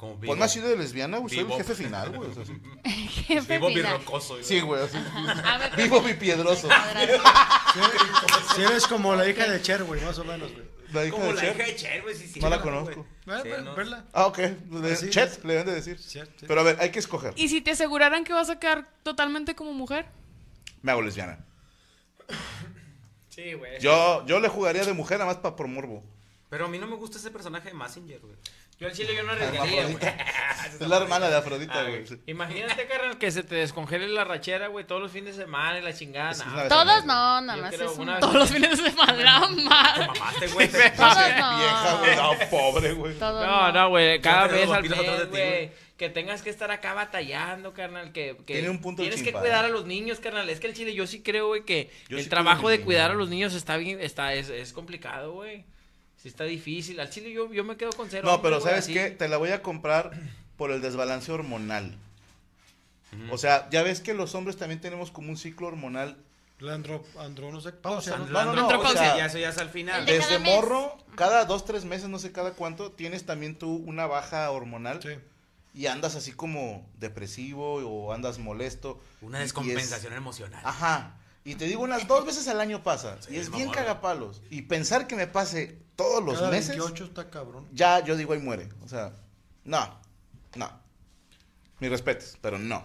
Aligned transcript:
Como 0.00 0.16
Pues 0.18 0.38
más 0.38 0.50
sido 0.50 0.66
de 0.68 0.78
lesbiana, 0.78 1.18
güey. 1.18 1.28
Soy 1.28 1.38
el 1.40 1.44
Vivo. 1.44 1.58
jefe 1.58 1.74
final, 1.74 2.10
güey. 2.16 2.30
o 2.30 2.34
sea, 2.34 2.44
sí. 2.46 2.52
Jefe 3.26 3.52
Vivo 3.58 3.68
final. 3.68 3.92
birrocoso. 3.98 4.32
güey. 4.34 4.44
Sí, 4.44 4.60
güey. 4.60 4.82
así. 4.82 4.96
Vivo 5.76 6.00
mi 6.00 6.14
piedroso. 6.14 6.68
Si 8.54 8.62
eres 8.62 8.86
como 8.86 9.14
la 9.14 9.28
hija 9.28 9.46
de 9.46 9.60
Cher, 9.60 9.84
güey, 9.84 10.00
más 10.00 10.18
o 10.18 10.24
menos, 10.24 10.50
güey. 10.52 10.64
La 10.92 11.04
hija 11.04 11.12
Como 11.12 11.26
de 11.26 11.34
la 11.34 11.40
Cher. 11.42 11.54
hija 11.56 11.66
de 11.66 11.76
Cher, 11.76 12.02
güey. 12.02 12.14
Sí, 12.16 12.26
sí, 12.28 12.40
No 12.40 12.48
la 12.48 12.62
conozco. 12.62 13.06
Sí, 13.24 13.48
no. 13.62 13.74
verla. 13.74 14.04
Ah, 14.14 14.26
ok. 14.26 14.38
De- 14.38 14.92
Así 14.92 15.10
Chet, 15.10 15.30
es. 15.32 15.44
le 15.44 15.52
deben 15.52 15.66
de 15.66 15.74
decir. 15.74 15.98
Chet, 16.00 16.28
sí. 16.40 16.46
Pero 16.48 16.60
a 16.60 16.64
ver, 16.64 16.78
hay 16.80 16.90
que 16.90 16.98
escoger. 16.98 17.34
¿Y 17.36 17.48
si 17.48 17.60
te 17.60 17.72
aseguraran 17.72 18.24
que 18.24 18.32
vas 18.32 18.48
a 18.50 18.58
quedar 18.58 18.88
totalmente 19.02 19.54
como 19.54 19.72
mujer? 19.74 20.06
Me 20.82 20.92
hago 20.92 21.02
lesbiana. 21.02 21.44
Sí, 23.28 23.52
güey. 23.52 23.78
Yo, 23.80 24.24
yo 24.26 24.40
le 24.40 24.48
jugaría 24.48 24.84
de 24.84 24.92
mujer 24.92 25.18
nada 25.18 25.30
más 25.30 25.40
para 25.40 25.54
por 25.56 25.68
morbo. 25.68 26.02
Pero 26.48 26.64
a 26.64 26.68
mí 26.68 26.78
no 26.78 26.86
me 26.88 26.96
gusta 26.96 27.18
ese 27.18 27.30
personaje 27.30 27.68
de 27.68 27.74
Massinger, 27.74 28.18
güey. 28.20 28.34
Yo 28.80 28.86
al 28.88 28.94
chile 28.94 29.14
yo 29.14 29.22
no 29.24 29.32
arriesgaría, 29.32 29.82
güey. 29.84 29.96
Es 30.80 30.88
la 30.88 30.96
hermana 30.96 31.28
de 31.28 31.36
Afrodita, 31.36 31.80
Ah, 31.80 31.84
güey. 31.84 32.04
Imagínate, 32.26 32.86
carnal, 32.86 33.18
que 33.18 33.30
se 33.30 33.42
te 33.42 33.56
descongele 33.56 34.08
la 34.08 34.24
rachera, 34.24 34.68
güey, 34.68 34.86
todos 34.86 35.02
los 35.02 35.12
fines 35.12 35.36
de 35.36 35.42
semana 35.44 35.78
y 35.78 35.82
la 35.82 35.92
chingada. 35.92 36.32
Todos 36.68 37.04
no, 37.04 37.40
nada 37.42 37.56
más 37.60 37.74
creo 37.74 37.92
es 37.92 37.98
una 37.98 38.12
un... 38.14 38.16
vez- 38.16 38.20
Todos 38.20 38.34
los 38.34 38.50
fines 38.50 38.70
de 38.82 38.90
semana, 38.90 39.40
madre. 39.40 40.06
mamaste, 40.06 40.46
güey. 40.54 40.68
te- 40.68 40.90
Todos 40.92 41.14
güey. 41.14 41.34
no. 41.38 41.58
Vieja, 41.58 41.96
güey. 42.00 42.16
No, 42.16 42.32
pobre, 42.50 42.92
güey. 42.94 43.14
No, 43.18 43.72
no, 43.72 43.88
güey, 43.90 44.20
cada 44.22 44.46
vez 44.46 44.70
al 44.70 44.82
mes, 44.88 45.28
güey. 45.28 45.70
Que 45.98 46.08
tengas 46.08 46.40
que 46.40 46.48
estar 46.48 46.70
acá 46.70 46.94
batallando, 46.94 47.74
carnal. 47.74 48.12
Que, 48.12 48.34
que 48.46 48.54
Tiene 48.54 48.70
un 48.70 48.80
punto 48.80 49.02
Tienes 49.02 49.22
que 49.22 49.32
cuidar 49.32 49.66
a 49.66 49.68
los 49.68 49.84
niños, 49.84 50.18
carnal. 50.20 50.48
Es 50.48 50.58
que 50.58 50.66
el 50.68 50.74
chile, 50.74 50.94
yo 50.94 51.06
sí 51.06 51.22
creo, 51.22 51.48
güey, 51.48 51.64
que 51.66 51.90
Yo 52.08 52.16
el 52.16 52.24
sí 52.24 52.30
trabajo 52.30 52.70
de 52.70 52.80
cuidar 52.80 53.10
a 53.10 53.14
los 53.14 53.28
niños 53.28 53.52
está 53.54 53.76
bien, 53.76 54.00
está, 54.00 54.32
es, 54.32 54.48
es 54.48 54.72
complicado, 54.72 55.32
güey. 55.32 55.66
Sí 56.22 56.28
está 56.28 56.44
difícil. 56.44 57.00
Al 57.00 57.08
chile 57.10 57.32
yo, 57.32 57.52
yo 57.52 57.64
me 57.64 57.76
quedo 57.76 57.90
con 57.92 58.10
cero. 58.10 58.28
No, 58.28 58.42
pero 58.42 58.60
¿sabes 58.60 58.80
así. 58.80 58.92
qué? 58.92 59.10
Te 59.10 59.28
la 59.28 59.36
voy 59.38 59.50
a 59.50 59.62
comprar 59.62 60.10
por 60.56 60.70
el 60.70 60.80
desbalance 60.82 61.32
hormonal. 61.32 61.96
O 63.30 63.38
sea, 63.38 63.68
ya 63.70 63.82
ves 63.82 64.00
que 64.00 64.14
los 64.14 64.34
hombres 64.36 64.56
también 64.56 64.80
tenemos 64.80 65.10
como 65.10 65.30
un 65.30 65.36
ciclo 65.36 65.66
hormonal. 65.66 66.16
La 66.60 66.74
andro, 66.74 67.02
andro, 67.18 67.50
no 67.50 67.60
sé, 67.60 67.72
pausa, 67.72 68.18
¿no? 68.18 68.26
No, 68.26 68.44
no, 68.44 68.54
no, 68.54 68.62
Andropausia, 68.62 69.00
o 69.00 69.04
sea, 69.04 69.16
ya 69.16 69.26
eso 69.26 69.38
ya 69.38 69.48
es 69.48 69.58
al 69.58 69.70
final. 69.70 70.04
De 70.04 70.12
Desde 70.12 70.38
morro, 70.38 70.96
cada 71.16 71.46
dos, 71.46 71.64
tres 71.64 71.86
meses, 71.86 72.08
no 72.10 72.18
sé 72.18 72.32
cada 72.32 72.52
cuánto, 72.52 72.92
tienes 72.92 73.24
también 73.24 73.56
tú 73.56 73.76
una 73.86 74.06
baja 74.06 74.48
hormonal 74.50 75.00
Sí. 75.02 75.08
y 75.74 75.86
andas 75.86 76.16
así 76.16 76.32
como 76.32 76.86
depresivo 76.98 77.76
o 77.76 78.12
andas 78.12 78.38
molesto. 78.38 79.02
Una 79.22 79.38
descompensación 79.40 80.12
es- 80.12 80.18
emocional. 80.18 80.60
Ajá. 80.64 81.16
Y 81.44 81.54
te 81.54 81.64
digo, 81.66 81.82
unas 81.82 82.06
dos 82.06 82.26
veces 82.26 82.46
al 82.48 82.60
año 82.60 82.82
pasa. 82.82 83.16
Sí, 83.20 83.34
y 83.34 83.38
es 83.38 83.50
bien 83.50 83.70
cagapalos. 83.70 84.42
Y 84.50 84.62
pensar 84.62 85.06
que 85.06 85.16
me 85.16 85.26
pase 85.26 85.78
todos 85.96 86.22
los 86.22 86.38
Cada 86.38 86.50
meses, 86.50 86.76
28 86.76 87.04
está 87.04 87.30
cabrón. 87.30 87.66
ya 87.72 88.00
yo 88.04 88.16
digo, 88.16 88.34
ahí 88.34 88.38
muere. 88.38 88.68
O 88.84 88.88
sea, 88.88 89.12
no, 89.64 89.98
no. 90.54 90.70
Mis 91.78 91.90
respetos, 91.90 92.36
pero 92.42 92.58
no. 92.58 92.84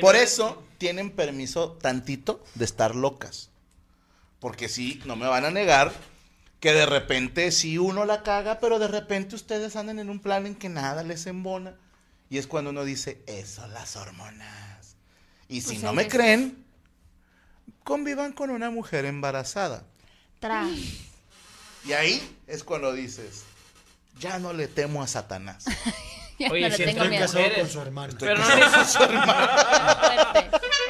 Por 0.00 0.14
eso 0.14 0.62
tienen 0.78 1.10
permiso 1.10 1.72
tantito 1.72 2.44
de 2.54 2.64
estar 2.64 2.94
locas. 2.94 3.50
Porque 4.38 4.68
sí, 4.68 5.02
no 5.04 5.16
me 5.16 5.26
van 5.26 5.44
a 5.44 5.50
negar 5.50 5.92
que 6.60 6.72
de 6.72 6.86
repente 6.86 7.50
sí 7.50 7.76
uno 7.76 8.04
la 8.04 8.22
caga, 8.22 8.60
pero 8.60 8.78
de 8.78 8.86
repente 8.86 9.34
ustedes 9.34 9.74
andan 9.76 9.98
en 9.98 10.10
un 10.10 10.20
plan 10.20 10.46
en 10.46 10.54
que 10.54 10.68
nada 10.68 11.02
les 11.02 11.26
embona. 11.26 11.74
Y 12.28 12.38
es 12.38 12.46
cuando 12.46 12.70
uno 12.70 12.84
dice, 12.84 13.22
eso 13.26 13.66
las 13.68 13.96
hormonas. 13.96 14.96
Y 15.48 15.62
si 15.62 15.68
Pues 15.68 15.82
no 15.82 15.90
hay 15.90 15.96
me 15.96 16.08
creen, 16.08 16.64
convivan 17.90 18.32
con 18.32 18.50
una 18.50 18.70
mujer 18.70 19.04
embarazada. 19.04 19.82
Tras. 20.38 20.68
Y 21.84 21.92
ahí 21.92 22.22
es 22.46 22.62
cuando 22.62 22.92
dices, 22.92 23.42
ya 24.20 24.38
no 24.38 24.52
le 24.52 24.68
temo 24.68 25.02
a 25.02 25.08
Satanás. 25.08 25.64
Oye, 26.50 26.68
no 26.70 26.76
si 26.76 26.84
tengo 26.84 27.02
Estoy 27.02 27.08
miedo. 27.10 27.26
casado 27.26 27.44
con 27.56 27.68
su 27.68 27.80
hermana. 27.80 28.14
Pero 28.18 28.40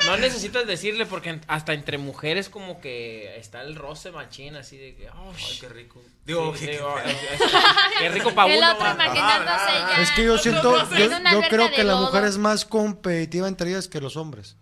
no, 0.07 0.17
necesitas 0.19 0.67
decirle 0.67 1.07
porque 1.07 1.41
hasta 1.49 1.73
entre 1.73 1.99
mujeres 1.99 2.49
como 2.49 2.81
que 2.81 3.37
está 3.39 3.63
el 3.63 3.75
roce 3.77 4.13
machín 4.13 4.57
así 4.57 4.77
de 4.79 4.95
que... 4.95 5.09
oh, 5.11 5.33
Ay, 5.37 5.59
qué 5.61 5.69
rico. 5.69 6.03
Digo, 6.25 6.55
sí, 6.57 6.67
qué- 6.67 8.09
rico 8.11 8.35
pa' 8.35 8.47
El 8.51 8.59
uno. 8.59 8.73
otro 8.75 8.91
imaginándose 8.93 9.73
ya. 9.73 10.03
Es 10.03 10.11
que 10.13 10.25
yo 10.25 10.39
siento, 10.39 10.79
en 10.79 11.25
yo, 11.33 11.41
creo 11.49 11.71
que 11.71 11.83
la 11.83 11.95
lodo. 11.95 12.07
mujer 12.07 12.25
es 12.25 12.39
más 12.39 12.65
competitiva 12.65 13.49
entre 13.49 13.71
ellas 13.71 13.89
que 13.89 14.01
los 14.01 14.17
hombres. 14.17 14.57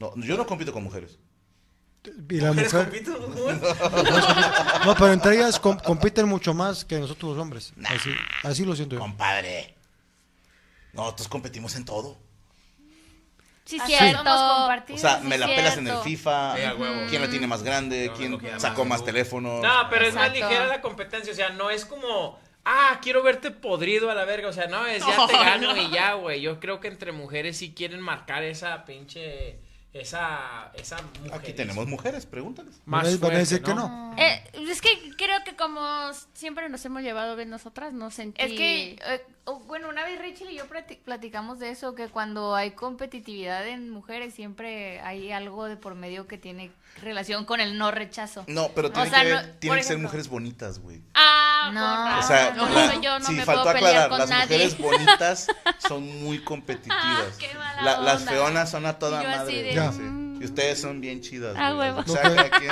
No, 0.00 0.12
yo 0.16 0.36
no 0.36 0.46
compito 0.46 0.72
con 0.72 0.84
mujeres. 0.84 1.18
Y 2.30 2.40
la 2.40 2.52
¿Mujeres 2.52 2.72
mujer, 2.74 3.02
no, 4.86 4.94
pero 4.94 5.12
entre 5.12 5.34
ellas 5.36 5.58
com- 5.60 5.78
compiten 5.78 6.28
mucho 6.28 6.54
más 6.54 6.84
que 6.84 6.98
nosotros 6.98 7.32
los 7.36 7.42
hombres. 7.42 7.72
Así, 7.84 8.10
así 8.44 8.64
lo 8.64 8.74
siento 8.76 8.94
yo. 8.96 9.00
Compadre. 9.00 9.74
Nosotros 10.92 11.28
competimos 11.28 11.74
en 11.76 11.84
todo. 11.84 12.16
Sí, 13.64 13.78
Así 13.78 13.94
cierto. 13.94 14.22
O 14.24 14.98
sea, 14.98 15.20
sí, 15.20 15.26
me 15.26 15.36
la 15.36 15.46
pelas 15.46 15.76
en 15.76 15.86
el. 15.88 15.98
FIFA. 15.98 16.56
Sí. 16.56 16.62
¿Quién 17.10 17.22
la 17.22 17.28
tiene 17.28 17.46
más 17.46 17.62
grande? 17.62 18.10
¿Quién 18.16 18.38
sacó 18.58 18.84
más, 18.86 19.04
teléfonos? 19.04 19.62
No, 19.62 19.88
pero 19.90 20.06
es 20.06 20.14
más 20.14 20.32
ligera 20.32 20.66
la 20.66 20.80
competencia, 20.80 21.32
o 21.32 21.36
sea, 21.36 21.50
no 21.50 21.68
es 21.70 21.84
como, 21.84 22.40
ah, 22.64 22.98
quiero 23.02 23.22
verte 23.22 23.50
podrido 23.50 24.10
a 24.10 24.14
la 24.14 24.24
verga, 24.24 24.48
o 24.48 24.52
sea, 24.54 24.68
no, 24.68 24.86
es 24.86 25.04
ya 25.04 25.26
te 25.26 25.32
No, 25.34 25.38
gano 25.44 25.74
no. 25.74 25.82
y 25.82 25.90
ya, 25.90 26.14
güey. 26.14 26.40
Yo 26.40 26.58
creo 26.60 26.80
que 26.80 26.88
entre 26.88 27.12
mujeres 27.12 27.58
sí 27.58 27.74
quieren 27.74 28.00
marcar 28.00 28.42
esa 28.42 28.86
pinche, 28.86 29.58
esa, 30.00 30.70
esa 30.74 30.96
mujer. 31.22 31.34
Aquí 31.34 31.52
tenemos 31.52 31.86
mujeres, 31.86 32.26
pregúntales. 32.26 32.80
más 32.84 33.04
Van 33.04 33.06
a- 33.06 33.08
van 33.08 33.14
a 33.14 33.18
fuerte, 33.18 33.38
decir 33.38 33.62
que 33.62 33.74
no. 33.74 34.14
Eh, 34.18 34.42
es 34.54 34.80
que 34.80 34.88
creo 35.16 35.42
que 35.44 35.56
como 35.56 35.80
siempre 36.34 36.68
nos 36.68 36.84
hemos 36.84 37.02
llevado 37.02 37.36
bien 37.36 37.50
nosotras, 37.50 37.92
no 37.92 38.10
sentí... 38.10 38.40
Es 38.42 38.52
que, 38.52 38.92
eh, 39.06 39.22
oh, 39.44 39.60
bueno, 39.60 39.88
una 39.88 40.04
vez 40.04 40.18
Rachel 40.18 40.50
y 40.50 40.56
yo 40.56 40.66
plati- 40.68 40.98
platicamos 40.98 41.58
de 41.58 41.70
eso, 41.70 41.94
que 41.94 42.08
cuando 42.08 42.54
hay 42.54 42.72
competitividad 42.72 43.66
en 43.68 43.90
mujeres 43.90 44.34
siempre 44.34 45.00
hay 45.00 45.30
algo 45.32 45.66
de 45.66 45.76
por 45.76 45.94
medio 45.94 46.26
que 46.26 46.38
tiene 46.38 46.70
relación 47.02 47.44
con 47.44 47.60
el 47.60 47.78
no 47.78 47.90
rechazo. 47.90 48.44
No, 48.48 48.68
pero 48.74 48.88
O 48.88 48.92
tienen 48.92 49.10
sea, 49.10 49.22
que, 49.22 49.30
no- 49.30 49.54
tienen 49.58 49.78
que 49.78 49.84
ser 49.84 49.98
mujeres 49.98 50.28
bonitas, 50.28 50.78
güey. 50.80 51.00
Ah, 51.14 51.47
No. 51.72 52.10
por 52.10 52.24
O 52.24 52.26
sea, 52.26 52.50
razón. 52.50 52.74
la- 52.74 52.86
No, 52.94 53.02
yo 53.02 53.18
no 53.18 53.26
sí, 53.26 53.32
me 53.34 53.44
faltó 53.44 53.62
puedo 53.64 53.76
aclarar, 53.76 54.08
con 54.08 54.18
las 54.18 54.30
nadie. 54.30 54.42
mujeres 54.58 54.78
bonitas 54.78 55.46
son 55.86 56.22
muy 56.22 56.42
competitivas. 56.42 56.98
Ah, 57.02 57.24
qué 57.38 57.54
mala 57.54 57.82
La- 57.82 58.00
las 58.00 58.24
feonas 58.24 58.70
son 58.70 58.86
a 58.86 58.98
toda 58.98 59.22
Y 59.22 59.26
madre. 59.26 59.54
de, 59.56 59.62
güey, 59.62 59.74
Ya. 59.74 59.92
sí. 59.92 60.00
Y 60.40 60.44
ustedes 60.44 60.80
son 60.80 61.00
bien 61.00 61.20
chidas. 61.20 61.56
Ah, 61.58 61.74
huevo. 61.74 62.00
O 62.00 62.04
sea, 62.08 62.22
cada 62.22 62.48
quien 62.50 62.70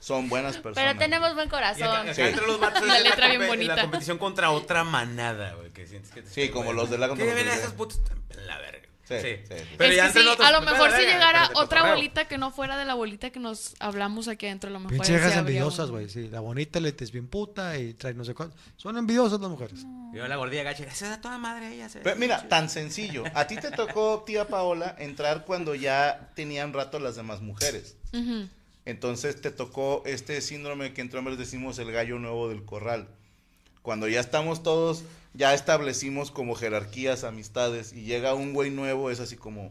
son 0.00 0.28
buenas 0.28 0.58
personas. 0.58 0.86
Pero 0.94 0.98
tenemos 0.98 1.34
buen 1.34 1.46
Y 1.46 1.48
acá, 1.48 1.56
corazón. 1.56 1.96
acá 1.96 2.14
Sí. 2.14 2.20
entre 2.22 2.46
los 2.46 2.60
La 2.60 3.00
letra 3.00 3.28
bien 3.28 3.46
bonita. 3.46 3.74
La 3.76 3.82
competición 3.82 4.18
contra 4.18 4.50
otra 4.50 4.84
manada, 4.84 5.54
güey. 5.54 5.70
Que 5.72 5.86
sientes 5.86 6.10
que 6.12 6.20
te 6.22 6.30
Sí, 6.30 6.50
como 6.50 6.72
los 6.74 6.90
de 6.90 6.98
la 6.98 7.08
Que 7.08 7.24
ven 7.24 7.34
contra- 7.36 7.54
esas 7.54 7.72
putas. 7.72 8.00
La 8.46 8.58
verga. 8.58 8.86
Sí, 9.08 9.14
Sí. 9.20 9.36
sí, 9.48 9.54
sí. 9.56 9.64
Pero 9.78 9.90
Es 9.90 9.96
ya 9.96 10.12
sí, 10.12 10.18
a 10.18 10.50
lo 10.50 10.60
me 10.62 10.72
mejor 10.72 10.90
si 10.90 11.02
llegara 11.02 11.44
otra 11.54 11.80
cotorreo. 11.80 11.94
bolita 11.94 12.26
que 12.26 12.38
no 12.38 12.50
fuera 12.50 12.76
de 12.76 12.84
la 12.84 12.94
bolita 12.94 13.30
que 13.30 13.38
nos 13.38 13.76
hablamos 13.78 14.26
aquí 14.26 14.46
adentro, 14.46 14.68
a 14.68 14.72
lo 14.72 14.80
mejor. 14.80 14.94
Pinche 14.94 15.12
viejas 15.12 15.36
envidiosas, 15.36 15.90
güey. 15.90 16.08
Sí, 16.08 16.28
la 16.28 16.40
bonita 16.40 16.80
le 16.80 16.94
es 16.98 17.12
bien 17.12 17.28
puta 17.28 17.78
y 17.78 17.94
trae 17.94 18.14
no 18.14 18.24
sé 18.24 18.34
cuánto. 18.34 18.56
Son 18.76 18.96
envidiosas 18.96 19.40
las 19.40 19.48
mujeres. 19.50 19.84
Yo 20.12 20.26
la 20.26 20.34
gordilla 20.36 20.64
gacha. 20.64 20.82
Esa 20.84 21.14
es 21.14 21.20
toda 21.20 21.38
madre 21.38 21.72
ella. 21.74 21.88
se- 21.88 22.00
Pero 22.00 22.16
mira, 22.16 22.48
tan 22.48 22.68
sencillo. 22.68 23.22
A 23.34 23.46
ti 23.46 23.56
te 23.56 23.70
tocó, 23.70 24.24
tía 24.26 24.48
Paola, 24.48 24.96
entrar 24.98 25.44
cuando 25.44 25.74
ya 25.76 26.32
tenían 26.34 26.72
rato 26.72 26.98
las 26.98 27.14
demás 27.16 27.40
mujeres. 27.42 27.96
Entonces 28.84 29.40
te 29.40 29.50
tocó 29.50 30.02
este 30.06 30.40
síndrome 30.40 30.92
que 30.92 31.00
entre 31.00 31.18
hombres 31.18 31.38
decimos 31.38 31.78
el 31.78 31.90
gallo 31.92 32.18
nuevo 32.18 32.48
del 32.48 32.64
corral. 32.64 33.08
Cuando 33.86 34.08
ya 34.08 34.18
estamos 34.18 34.64
todos, 34.64 35.04
ya 35.32 35.54
establecimos 35.54 36.32
como 36.32 36.56
jerarquías, 36.56 37.22
amistades, 37.22 37.92
y 37.92 38.02
llega 38.02 38.34
un 38.34 38.52
güey 38.52 38.72
nuevo, 38.72 39.12
es 39.12 39.20
así 39.20 39.36
como, 39.36 39.70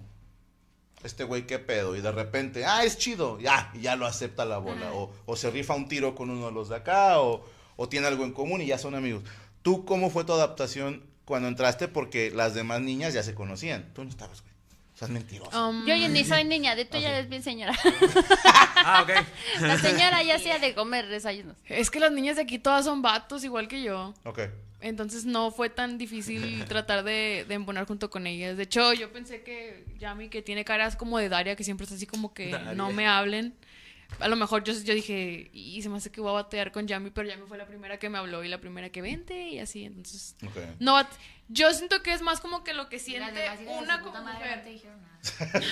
este 1.03 1.25
güey 1.25 1.45
qué 1.45 1.59
pedo, 1.59 1.97
y 1.97 1.99
de 1.99 2.13
repente, 2.13 2.63
ah, 2.63 2.85
es 2.85 2.97
chido, 2.97 3.41
ya, 3.41 3.69
y 3.73 3.81
ya 3.81 3.97
lo 3.97 4.05
acepta 4.05 4.45
la 4.45 4.57
bola, 4.57 4.93
o, 4.93 5.11
o 5.25 5.35
se 5.35 5.51
rifa 5.51 5.75
un 5.75 5.89
tiro 5.89 6.15
con 6.15 6.29
uno 6.29 6.45
de 6.45 6.53
los 6.53 6.69
de 6.69 6.77
acá, 6.77 7.19
o, 7.19 7.43
o 7.75 7.89
tiene 7.89 8.07
algo 8.07 8.23
en 8.23 8.31
común 8.31 8.61
y 8.61 8.67
ya 8.67 8.77
son 8.77 8.95
amigos. 8.95 9.23
¿Tú 9.61 9.83
cómo 9.83 10.09
fue 10.09 10.23
tu 10.23 10.31
adaptación 10.31 11.03
cuando 11.25 11.49
entraste? 11.49 11.89
Porque 11.89 12.31
las 12.31 12.53
demás 12.53 12.79
niñas 12.79 13.13
ya 13.13 13.21
se 13.21 13.35
conocían. 13.35 13.91
Tú 13.93 14.05
no 14.05 14.09
estabas, 14.09 14.43
güey. 14.43 14.54
O 14.95 14.97
sea, 14.97 15.07
es 15.09 15.13
mentiroso. 15.13 15.69
Um, 15.69 15.85
Yo 15.85 15.93
ya 15.95 16.07
ni 16.07 16.23
soy 16.23 16.43
niña, 16.45 16.73
de 16.75 16.85
tú 16.85 16.97
ya 16.97 17.09
eres 17.11 17.29
bien 17.29 17.43
señora. 17.43 17.73
Ah, 18.87 19.01
ok. 19.01 19.09
La 19.61 19.77
señora 19.79 20.21
ya 20.21 20.35
hacía 20.35 20.59
de 20.59 20.75
comer 20.75 21.07
desayunos. 21.07 21.55
Es 21.65 21.89
que 21.89 21.99
las 21.99 22.11
niñas 22.11 22.35
de 22.35 22.43
aquí 22.43 22.59
todas 22.59 22.85
son 22.85 23.01
vatos, 23.01 23.43
igual 23.43 23.67
que 23.67 23.81
yo. 23.81 24.13
Ok. 24.25 24.41
Entonces 24.79 25.25
no 25.25 25.49
fue 25.49 25.69
tan 25.71 25.97
difícil 25.97 26.63
tratar 26.65 27.03
de, 27.03 27.45
de 27.47 27.55
embonar 27.55 27.87
junto 27.87 28.11
con 28.11 28.27
ellas. 28.27 28.55
De 28.57 28.63
hecho, 28.63 28.93
yo 28.93 29.11
pensé 29.11 29.41
que 29.41 29.85
Yami, 29.97 30.29
que 30.29 30.43
tiene 30.43 30.63
caras 30.63 30.95
como 30.95 31.17
de 31.17 31.29
Daria, 31.29 31.55
que 31.55 31.63
siempre 31.63 31.87
es 31.87 31.91
así 31.93 32.05
como 32.05 32.33
que 32.35 32.51
Daria. 32.51 32.73
no 32.75 32.91
me 32.91 33.07
hablen. 33.07 33.55
A 34.19 34.27
lo 34.29 34.35
mejor 34.37 34.63
yo, 34.63 34.73
yo 34.73 34.93
dije, 34.93 35.49
y 35.51 35.81
se 35.81 35.89
me 35.89 35.97
hace 35.97 36.11
que 36.11 36.21
voy 36.21 36.29
a 36.29 36.33
batear 36.33 36.71
con 36.71 36.87
Yami, 36.87 37.09
pero 37.11 37.27
Yami 37.27 37.45
fue 37.47 37.57
la 37.57 37.65
primera 37.65 37.97
que 37.99 38.09
me 38.09 38.17
habló 38.17 38.43
y 38.43 38.47
la 38.47 38.59
primera 38.61 38.89
que 38.89 39.01
vente 39.01 39.49
y 39.49 39.59
así. 39.59 39.83
Entonces, 39.83 40.35
Ok. 40.45 40.55
no, 40.79 41.05
yo 41.49 41.73
siento 41.73 42.01
que 42.01 42.13
es 42.13 42.21
más 42.21 42.39
como 42.39 42.63
que 42.63 42.73
lo 42.73 42.87
que 42.87 42.97
siente 42.99 43.41
una 43.79 44.01
como 44.01 44.21
mujer. 44.21 44.63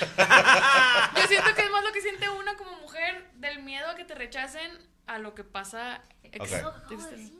Yo 1.16 1.26
siento 1.28 1.54
que 1.54 1.62
es 1.62 1.70
más 1.70 1.84
lo 1.84 1.92
que 1.92 2.00
siente 2.00 2.28
una 2.28 2.56
como 2.56 2.76
mujer 2.80 3.30
del 3.36 3.62
miedo 3.62 3.88
a 3.88 3.94
que 3.94 4.04
te 4.04 4.14
rechacen 4.14 4.70
a 5.06 5.18
lo 5.18 5.34
que 5.34 5.44
pasa. 5.44 6.02
ex- 6.22 6.36
Ok. 6.64 6.92
externo. 6.92 7.32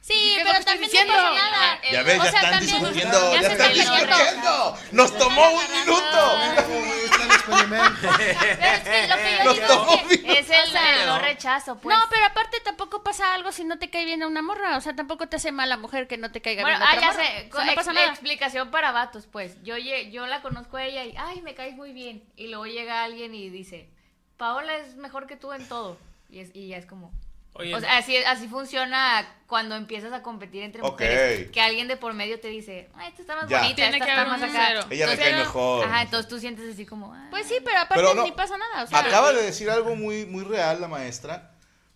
Sí, 0.00 0.12
¿Qué 0.36 0.40
es 0.40 0.46
lo 0.46 0.52
pero 0.52 0.64
también 0.64 0.80
no 0.80 0.86
diciendo? 0.86 1.12
pasa 1.14 1.32
nada. 1.34 1.80
Ya 1.90 1.98
El- 2.00 2.06
ves, 2.06 2.20
o 2.20 2.24
ya 2.24 2.30
sea, 2.30 2.40
están 2.42 2.60
discutiendo, 2.60 3.32
ya, 3.34 3.40
están 3.40 3.72
discutiendo. 3.74 4.78
Nos 4.92 5.18
tomó 5.18 5.50
un 5.50 5.64
minuto. 5.72 6.38
Está 6.54 7.24
el 7.24 7.30
experimento. 7.32 8.08
Pero 8.16 8.74
es 8.74 8.80
que 8.80 9.08
lo 9.08 9.16
que 9.16 9.36
yo 9.38 9.44
Nos 9.44 9.54
digo 9.54 9.66
tomó 9.66 9.92
es 9.94 10.02
que 10.02 10.16
minuto. 10.18 10.32
es 10.40 10.50
el, 10.50 10.62
O 10.62 10.66
sea, 10.72 11.06
no 11.06 11.16
no. 11.16 11.18
rechazo, 11.18 11.78
pues. 11.78 11.96
No, 11.98 12.04
pero 12.08 12.24
aparte 12.26 12.60
tampoco 12.60 13.02
pasa 13.02 13.34
algo 13.34 13.50
si 13.50 13.64
no 13.64 13.78
te 13.80 13.90
cae 13.90 14.04
bien 14.04 14.22
a 14.22 14.28
una 14.28 14.42
morra. 14.42 14.76
O 14.76 14.80
sea, 14.80 14.94
tampoco 14.94 15.26
te 15.28 15.36
hace 15.36 15.50
mala 15.50 15.76
mujer 15.76 16.06
que 16.06 16.18
no 16.18 16.30
te 16.30 16.40
caiga 16.40 16.62
Bueno, 16.62 16.78
bien 16.78 16.88
a 16.88 16.92
ah, 16.92 17.00
ya 17.00 17.06
morra. 17.08 17.24
sé. 17.24 17.48
O 17.50 17.56
sea, 17.56 17.64
no 17.64 17.70
ex- 17.72 17.74
pasa 17.76 17.92
nada. 17.92 18.06
Explicación 18.10 18.70
para 18.70 18.92
vatos, 18.92 19.26
pues. 19.26 19.60
Yo, 19.64 19.76
lle- 19.76 20.10
yo 20.12 20.26
la 20.28 20.40
conozco 20.40 20.76
a 20.76 20.84
ella 20.84 21.04
y, 21.04 21.14
ay, 21.18 21.42
me 21.42 21.54
caes 21.56 21.74
muy 21.74 21.92
bien. 21.92 22.22
Y 22.36 22.46
luego 22.46 22.66
llega 22.66 23.02
alguien 23.02 23.34
y 23.34 23.50
dice, 23.50 23.88
Paola 24.36 24.76
es 24.76 24.94
mejor 24.94 25.26
que 25.26 25.34
tú 25.36 25.52
en 25.52 25.66
todo. 25.68 25.98
Y, 26.30 26.38
es, 26.40 26.50
y 26.54 26.68
ya 26.68 26.76
es 26.76 26.86
como... 26.86 27.10
Oye, 27.58 27.74
o 27.74 27.80
sea, 27.80 27.98
así, 27.98 28.16
así 28.16 28.48
funciona 28.48 29.26
cuando 29.46 29.74
empiezas 29.76 30.12
a 30.12 30.22
competir 30.22 30.62
entre 30.62 30.82
mujeres. 30.82 31.50
Que 31.50 31.60
alguien 31.60 31.88
de 31.88 31.96
por 31.96 32.12
medio 32.14 32.38
te 32.40 32.48
dice, 32.48 32.88
ay, 32.94 33.08
esta 33.08 33.22
está 33.22 33.36
más 33.36 33.48
Ya. 33.48 33.58
bonita, 33.58 33.76
Tiene 33.76 33.96
esta 33.96 34.04
que 34.06 34.10
está 34.12 34.22
haber 34.22 34.32
más 34.40 34.42
acá. 34.50 34.64
cero. 34.68 34.80
Ella 34.90 35.06
me 35.06 35.12
Entonces, 35.12 35.34
cae 35.34 35.38
mejor. 35.44 35.86
Ajá, 35.86 36.02
entonces 36.02 36.28
tú 36.28 36.38
sientes 36.40 36.72
así 36.72 36.84
como... 36.86 37.12
"Ah". 37.14 37.26
Pues 37.30 37.46
sí, 37.46 37.56
pero 37.64 37.78
aparte 37.78 37.94
Pero 37.96 38.14
no, 38.14 38.24
ni 38.24 38.32
pasa 38.32 38.56
nada. 38.58 38.82
O 38.84 38.86
sea, 38.86 38.98
Acaba 38.98 39.32
de 39.32 39.42
decir 39.42 39.70
algo 39.70 39.94
muy, 39.96 40.26
muy 40.26 40.44
real 40.44 40.80
la 40.80 40.88
maestra, 40.88 41.52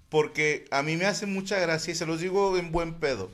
porque 0.09 0.67
a 0.71 0.83
mí 0.83 0.97
me 0.97 1.07
hace 1.07 1.27
mucha 1.27 1.59
gracia 1.59 1.93
y 1.93 1.95
se 1.97 2.07
los 2.07 2.21
digo 2.21 2.57
en 2.57 2.73
buen 2.73 2.95
pedo. 3.01 3.31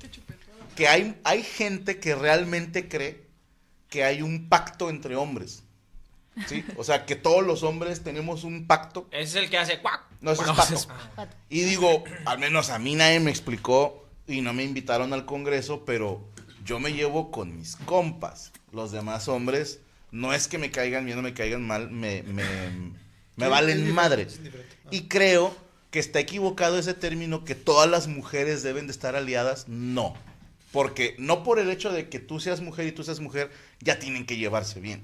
Que 0.76 0.88
hay, 0.88 1.18
hay 1.24 1.42
gente 1.42 2.00
que 2.00 2.14
realmente 2.14 2.88
cree 2.88 3.24
que 3.88 4.04
hay 4.04 4.20
un 4.22 4.48
pacto 4.48 4.90
entre 4.90 5.16
hombres. 5.16 5.62
¿Sí? 6.46 6.64
O 6.76 6.84
sea, 6.84 7.06
que 7.06 7.16
todos 7.16 7.44
los 7.46 7.62
hombres 7.62 8.02
tenemos 8.02 8.44
un 8.44 8.66
pacto. 8.66 9.08
Ese 9.10 9.22
es 9.38 9.44
el 9.44 9.50
que 9.50 9.58
hace 9.58 9.80
cuac. 9.80 10.02
No, 10.20 10.32
ese 10.32 10.42
es 10.42 10.48
No, 10.48 10.54
pato. 10.54 10.74
ese 10.74 10.86
es- 10.86 10.88
Y 11.48 11.62
digo, 11.62 12.04
al 12.26 12.38
menos 12.38 12.70
a 12.70 12.78
mí 12.78 12.94
nadie 12.94 13.20
me 13.20 13.30
explicó 13.30 14.06
y 14.26 14.40
no 14.42 14.52
me 14.52 14.64
invitaron 14.64 15.12
al 15.12 15.24
congreso, 15.24 15.84
pero 15.84 16.28
yo 16.64 16.78
me 16.78 16.92
llevo 16.92 17.30
con 17.30 17.56
mis 17.56 17.76
compas. 17.76 18.52
Los 18.72 18.92
demás 18.92 19.28
hombres, 19.28 19.80
no 20.10 20.32
es 20.34 20.48
que 20.48 20.58
me 20.58 20.70
caigan 20.70 21.06
bien 21.06 21.18
o 21.18 21.22
me 21.22 21.32
caigan 21.32 21.66
mal, 21.66 21.90
me, 21.90 22.22
me, 22.24 22.42
valen 23.48 23.92
madre. 23.94 24.26
Y 24.90 25.02
creo 25.02 25.56
que 25.90 25.98
está 26.00 26.18
equivocado 26.20 26.78
ese 26.78 26.92
término 26.94 27.44
que 27.44 27.54
todas 27.54 27.88
las 27.88 28.08
mujeres 28.08 28.62
deben 28.62 28.86
de 28.86 28.92
estar 28.92 29.16
aliadas. 29.16 29.68
No. 29.68 30.14
Porque 30.72 31.14
no 31.18 31.42
por 31.42 31.58
el 31.58 31.70
hecho 31.70 31.90
de 31.92 32.08
que 32.10 32.18
tú 32.18 32.40
seas 32.40 32.60
mujer 32.60 32.86
y 32.86 32.92
tú 32.92 33.02
seas 33.04 33.20
mujer, 33.20 33.50
ya 33.80 33.98
tienen 33.98 34.26
que 34.26 34.36
llevarse 34.36 34.80
bien. 34.80 35.02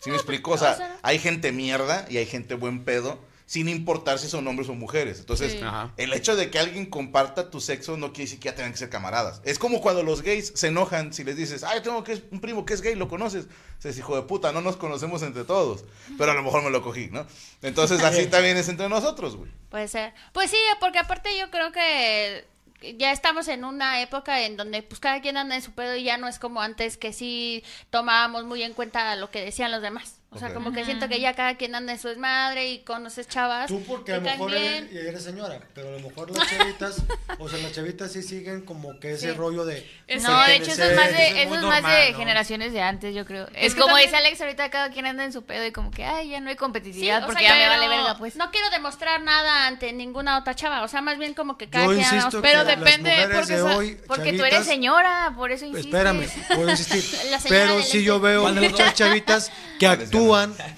¿Sí 0.00 0.10
me 0.10 0.16
explico? 0.16 0.52
O 0.52 0.58
sea, 0.58 0.98
hay 1.02 1.18
gente 1.18 1.52
mierda 1.52 2.06
y 2.08 2.18
hay 2.18 2.26
gente 2.26 2.54
buen 2.54 2.84
pedo, 2.84 3.18
sin 3.46 3.68
importar 3.68 4.18
si 4.18 4.28
son 4.28 4.46
hombres 4.48 4.68
o 4.68 4.74
mujeres. 4.74 5.20
Entonces, 5.20 5.52
Sí. 5.52 5.60
El 5.96 6.12
hecho 6.12 6.34
de 6.36 6.50
que 6.50 6.58
alguien 6.58 6.86
comparta 6.86 7.50
tu 7.50 7.60
sexo 7.60 7.96
no 7.96 8.08
quiere 8.12 8.24
decir 8.24 8.40
que 8.40 8.46
ya 8.46 8.54
tengan 8.54 8.72
que 8.72 8.78
ser 8.78 8.90
camaradas. 8.90 9.40
Es 9.44 9.58
como 9.58 9.80
cuando 9.80 10.02
los 10.02 10.22
gays 10.22 10.52
se 10.54 10.68
enojan 10.68 11.12
si 11.12 11.22
les 11.24 11.36
dices, 11.36 11.62
ay, 11.62 11.80
tengo 11.80 12.02
que 12.04 12.14
es 12.14 12.22
un 12.30 12.40
primo 12.40 12.64
que 12.66 12.74
es 12.74 12.82
gay, 12.82 12.94
¿lo 12.96 13.08
conoces? 13.08 13.46
Se 13.78 13.88
dice, 13.88 14.00
hijo 14.00 14.16
de 14.16 14.22
puta, 14.22 14.52
no 14.52 14.60
nos 14.60 14.76
conocemos 14.76 15.22
entre 15.22 15.44
todos. 15.44 15.84
Pero 16.18 16.32
a 16.32 16.34
lo 16.34 16.42
mejor 16.42 16.62
me 16.62 16.70
lo 16.70 16.82
cogí, 16.82 17.08
¿no? 17.08 17.26
Entonces, 17.62 18.02
así 18.02 18.26
también 18.30 18.56
es 18.56 18.68
entre 18.68 18.88
nosotros, 18.88 19.36
güey. 19.36 19.50
Puede 19.70 19.86
ser. 19.88 20.12
Pues 20.32 20.50
sí, 20.50 20.58
porque 20.80 20.98
aparte 20.98 21.30
yo 21.38 21.50
creo 21.50 21.70
que 21.72 22.44
ya 22.80 23.12
estamos 23.12 23.48
en 23.48 23.64
una 23.64 24.00
época 24.02 24.42
en 24.42 24.56
donde 24.56 24.82
pues 24.82 25.00
cada 25.00 25.20
quien 25.20 25.36
anda 25.36 25.54
en 25.56 25.62
su 25.62 25.72
pedo 25.72 25.96
y 25.96 26.04
ya 26.04 26.18
no 26.18 26.28
es 26.28 26.38
como 26.38 26.60
antes 26.60 26.96
que 26.96 27.12
sí 27.12 27.64
tomábamos 27.90 28.44
muy 28.44 28.62
en 28.62 28.74
cuenta 28.74 29.16
lo 29.16 29.30
que 29.30 29.44
decían 29.44 29.72
los 29.72 29.82
demás. 29.82 30.15
O 30.30 30.38
sea, 30.38 30.52
como 30.52 30.70
que 30.72 30.84
siento 30.84 31.08
que 31.08 31.18
ya 31.18 31.32
cada 31.34 31.56
quien 31.56 31.74
anda 31.74 31.92
en 31.94 31.98
su 31.98 32.08
desmadre 32.08 32.68
y 32.68 32.80
conoces 32.80 33.26
chavas. 33.26 33.68
Tú 33.68 33.82
porque 33.84 34.12
a 34.12 34.16
lo 34.16 34.22
mejor 34.22 34.52
eres, 34.52 34.92
eres 34.92 35.22
señora, 35.22 35.60
pero 35.74 35.88
a 35.88 35.92
lo 35.92 36.00
mejor 36.00 36.30
las 36.36 36.46
chavitas, 36.50 37.02
o 37.38 37.48
sea, 37.48 37.58
las 37.60 37.72
chavitas 37.72 38.12
sí 38.12 38.22
siguen 38.22 38.60
como 38.62 38.98
que 39.00 39.12
ese 39.12 39.30
Sí. 39.30 39.36
rollo 39.36 39.64
de... 39.64 39.88
No, 40.20 40.44
de 40.44 40.56
hecho, 40.56 40.72
eso 40.72 40.82
es 40.84 40.94
más 40.96 41.08
de, 41.08 41.42
eso 41.42 41.54
es 41.54 41.58
eso 41.58 41.66
más 41.68 41.82
de 41.82 42.12
¿no? 42.12 42.18
generaciones 42.18 42.72
de 42.74 42.82
antes, 42.82 43.14
yo 43.14 43.24
creo. 43.24 43.48
Es, 43.54 43.72
que 43.74 43.80
como 43.80 43.94
también- 43.94 44.10
dice 44.10 44.16
Alex, 44.18 44.40
ahorita 44.42 44.68
cada 44.70 44.90
quien 44.90 45.06
anda 45.06 45.24
en 45.24 45.32
su 45.32 45.44
pedo 45.44 45.64
y 45.64 45.72
como 45.72 45.90
que, 45.90 46.04
ay, 46.04 46.28
ya 46.30 46.40
no 46.40 46.50
hay 46.50 46.56
competitividad 46.56 47.24
porque 47.24 47.40
sea, 47.42 47.56
ya 47.56 47.62
me 47.62 47.68
vale 47.68 47.88
verga, 47.88 48.18
pues. 48.18 48.36
No 48.36 48.50
quiero 48.50 48.68
demostrar 48.70 49.22
nada 49.22 49.66
ante 49.68 49.92
ninguna 49.94 50.36
otra 50.38 50.54
chava. 50.54 50.82
O 50.82 50.88
sea, 50.88 51.00
más 51.00 51.18
bien 51.18 51.32
como 51.32 51.56
que 51.56 51.70
cada 51.70 51.86
Yo 51.86 51.92
quien 51.92 52.02
insisto 52.02 52.42
pero 52.42 52.64
que 52.66 52.76
depende, 52.76 53.28
porque 53.32 53.52
de 53.54 53.58
esa- 53.58 53.76
hoy, 53.76 53.98
Porque 54.06 54.32
tú 54.34 54.44
eres 54.44 54.66
señora, 54.66 55.32
por 55.36 55.50
eso 55.50 55.64
insistes. 55.64 55.94
Espérame, 55.94 56.28
puedo 56.54 56.68
insistir. 56.70 57.02
La 57.30 57.40
señora 57.40 57.66
Pero 57.72 57.82
sí 57.82 58.02
yo 58.04 58.20
veo 58.20 58.42
¿Cuál 58.42 58.56
de 58.56 58.60
los 58.62 58.72
muchas 58.72 58.92
chavitas 58.94 59.50
que 59.78 59.86
actúan 59.86 60.15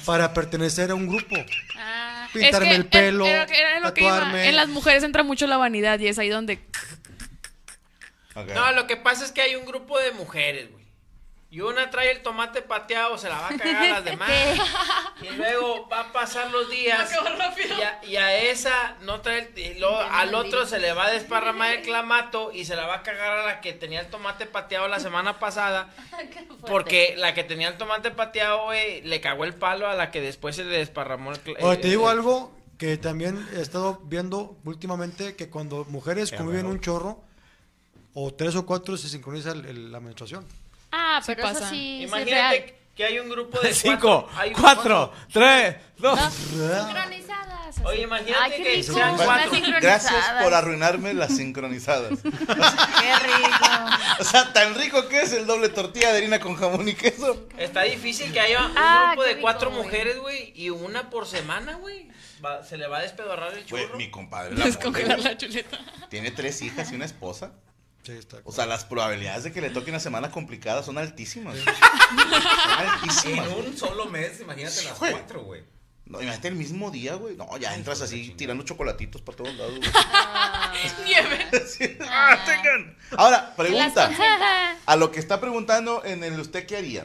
para 0.04 0.32
pertenecer 0.34 0.90
a 0.90 0.94
un 0.94 1.06
grupo. 1.08 1.36
Ah, 1.76 2.28
Pintarme 2.32 2.66
Es 2.66 2.70
que 2.70 2.74
el 2.76 2.86
pelo, 2.86 3.26
era- 3.26 3.44
era 3.44 3.80
lo 3.80 3.94
que 3.94 4.02
iba. 4.02 4.44
En 4.46 4.56
las 4.56 4.68
mujeres 4.68 5.02
entra 5.04 5.22
mucho 5.22 5.46
la 5.46 5.56
vanidad 5.56 5.98
y 6.00 6.08
es 6.08 6.18
ahí 6.18 6.28
donde. 6.28 6.58
No, 8.54 8.72
lo 8.72 8.86
que 8.86 8.96
pasa 8.96 9.24
es 9.24 9.32
que 9.32 9.40
hay 9.42 9.56
un 9.56 9.64
grupo 9.66 9.98
de 9.98 10.12
mujeres, 10.12 10.70
güey. 10.70 10.77
Y 11.50 11.60
una 11.62 11.88
trae 11.88 12.10
el 12.10 12.20
tomate 12.20 12.60
pateado, 12.60 13.16
se 13.16 13.26
la 13.30 13.40
va 13.40 13.48
a 13.48 13.56
cagar 13.56 13.76
a 13.82 13.88
las 14.00 14.04
demás. 14.04 14.30
y 15.22 15.34
luego 15.34 15.88
va 15.88 16.00
a 16.00 16.12
pasar 16.12 16.50
los 16.50 16.68
días. 16.70 17.10
Y 17.66 17.82
a, 17.82 18.04
y 18.04 18.16
a 18.16 18.34
esa 18.50 18.96
no 19.00 19.22
trae 19.22 19.50
el- 19.54 19.58
y 19.58 19.78
luego 19.78 19.96
al 19.98 20.34
otro 20.34 20.66
se 20.66 20.78
le 20.78 20.92
va 20.92 21.06
a 21.06 21.10
desparramar 21.10 21.70
el 21.76 21.82
clamato 21.84 22.52
y 22.52 22.66
se 22.66 22.76
la 22.76 22.86
va 22.86 22.96
a 22.96 23.02
cagar 23.02 23.38
a 23.38 23.46
la 23.46 23.60
que 23.62 23.72
tenía 23.72 24.00
el 24.00 24.08
tomate 24.08 24.44
pateado 24.44 24.88
la 24.88 25.00
semana 25.00 25.38
pasada. 25.38 25.88
Porque 26.66 27.14
la 27.16 27.32
que 27.32 27.44
tenía 27.44 27.68
el 27.68 27.78
tomate 27.78 28.10
pateado, 28.10 28.64
güey, 28.66 29.00
le 29.02 29.20
cagó 29.22 29.44
el 29.44 29.54
palo 29.54 29.88
a 29.88 29.94
la 29.94 30.10
que 30.10 30.20
después 30.20 30.54
se 30.54 30.64
le 30.64 30.76
desparramó 30.76 31.32
el 31.32 31.42
cla- 31.42 31.56
Oye, 31.62 31.78
te 31.78 31.88
digo 31.88 32.10
el- 32.10 32.18
algo 32.18 32.54
que 32.76 32.98
también 32.98 33.48
he 33.56 33.60
estado 33.62 34.00
viendo 34.04 34.54
últimamente, 34.64 35.34
que 35.34 35.48
cuando 35.48 35.86
mujeres 35.86 36.30
conviven 36.30 36.66
un 36.66 36.80
chorro, 36.80 37.22
o 38.12 38.34
tres 38.34 38.54
o 38.54 38.66
cuatro, 38.66 38.96
se 38.98 39.08
sincroniza 39.08 39.52
el- 39.52 39.64
el- 39.64 39.92
la 39.92 40.00
menstruación. 40.00 40.46
Ah, 40.92 41.20
Sí 41.24 41.32
pero 41.34 41.48
eso 41.48 41.54
pasa. 41.54 41.70
sí, 41.70 41.76
sí 41.76 42.02
es 42.04 42.08
Imagínate 42.08 42.32
real. 42.58 42.74
que 42.96 43.04
hay 43.04 43.18
un 43.18 43.28
grupo 43.28 43.60
de 43.60 43.74
Cinco, 43.74 44.22
cuatro- 44.26 44.40
hay 44.40 44.48
un- 44.54 44.60
cuatro, 44.60 45.12
tres, 45.32 45.76
dos. 45.98 46.18
Sincronizadas. 46.32 47.68
así. 47.68 47.80
Oye, 47.84 48.02
imagínate 48.02 48.42
Ay, 48.42 48.50
qué 48.56 48.62
que 48.62 48.74
rico. 48.76 48.94
sean 48.94 49.16
cuatro. 49.16 49.50
Gracias 49.80 50.24
por 50.42 50.54
arruinarme 50.54 51.12
las 51.14 51.36
sincronizadas. 51.36 52.18
Qué 52.22 53.14
rico. 53.26 53.66
O 54.20 54.24
sea, 54.24 54.52
tan 54.52 54.74
rico 54.74 55.06
que 55.08 55.20
es 55.20 55.32
el 55.32 55.46
doble 55.46 55.68
tortilla 55.68 56.10
de 56.12 56.18
harina 56.18 56.40
con 56.40 56.56
jamón 56.56 56.88
y 56.88 56.94
queso. 56.94 57.46
Está 57.58 57.82
difícil 57.82 58.32
que 58.32 58.40
haya 58.40 58.64
un 58.66 58.72
Ah, 58.76 59.08
grupo 59.12 59.22
qué 59.22 59.28
de 59.28 59.34
rico, 59.34 59.42
cuatro 59.42 59.70
güey. 59.70 59.82
mujeres, 59.82 60.18
güey, 60.18 60.52
y 60.56 60.70
una 60.70 61.10
por 61.10 61.26
semana, 61.26 61.74
güey. 61.74 62.08
va- 62.44 62.62
se 62.64 62.76
le 62.78 62.86
va 62.86 62.98
a 62.98 63.02
despedorrar 63.02 63.52
el 63.52 63.64
Güey, 63.66 63.84
churro. 63.84 63.96
mi 63.98 64.10
compadre. 64.10 64.54
la 64.56 64.64
Descongelar 64.64 65.18
la 65.20 65.36
chuleta. 65.36 65.78
Tiene 66.08 66.30
tres 66.30 66.62
hijas 66.62 66.90
y 66.92 66.94
una 66.94 67.04
esposa. 67.04 67.52
Sí, 68.08 68.16
está. 68.18 68.38
O 68.44 68.52
sea, 68.52 68.64
las 68.64 68.86
probabilidades 68.86 69.44
de 69.44 69.52
que 69.52 69.60
le 69.60 69.68
toque 69.68 69.90
una 69.90 70.00
semana 70.00 70.30
complicada 70.30 70.82
son 70.82 70.96
altísimas. 70.96 71.58
Son 71.58 72.86
altísimas. 72.88 73.46
En 73.48 73.66
un 73.66 73.76
solo 73.76 74.06
mes, 74.06 74.40
imagínate 74.40 74.82
las 74.84 74.98
Güey. 74.98 75.12
cuatro, 75.12 75.42
güey. 75.44 75.62
No, 76.06 76.22
imagínate 76.22 76.48
el 76.48 76.54
mismo 76.54 76.90
día, 76.90 77.16
güey. 77.16 77.36
No, 77.36 77.54
ya 77.58 77.74
entras 77.74 78.00
así 78.00 78.30
tirando 78.30 78.64
chocolatitos 78.64 79.20
para 79.20 79.36
todos 79.36 79.54
lados. 79.56 79.74
güey. 79.78 79.90
Nieve. 81.04 81.50
Sí. 81.68 81.98
Ah, 82.08 82.38
tengan. 82.46 82.96
Ahora, 83.18 83.54
pregunta. 83.54 84.10
A 84.86 84.96
lo 84.96 85.10
que 85.12 85.20
está 85.20 85.38
preguntando 85.38 86.02
en 86.06 86.24
el 86.24 86.40
usted 86.40 86.66
qué 86.66 86.78
haría. 86.78 87.04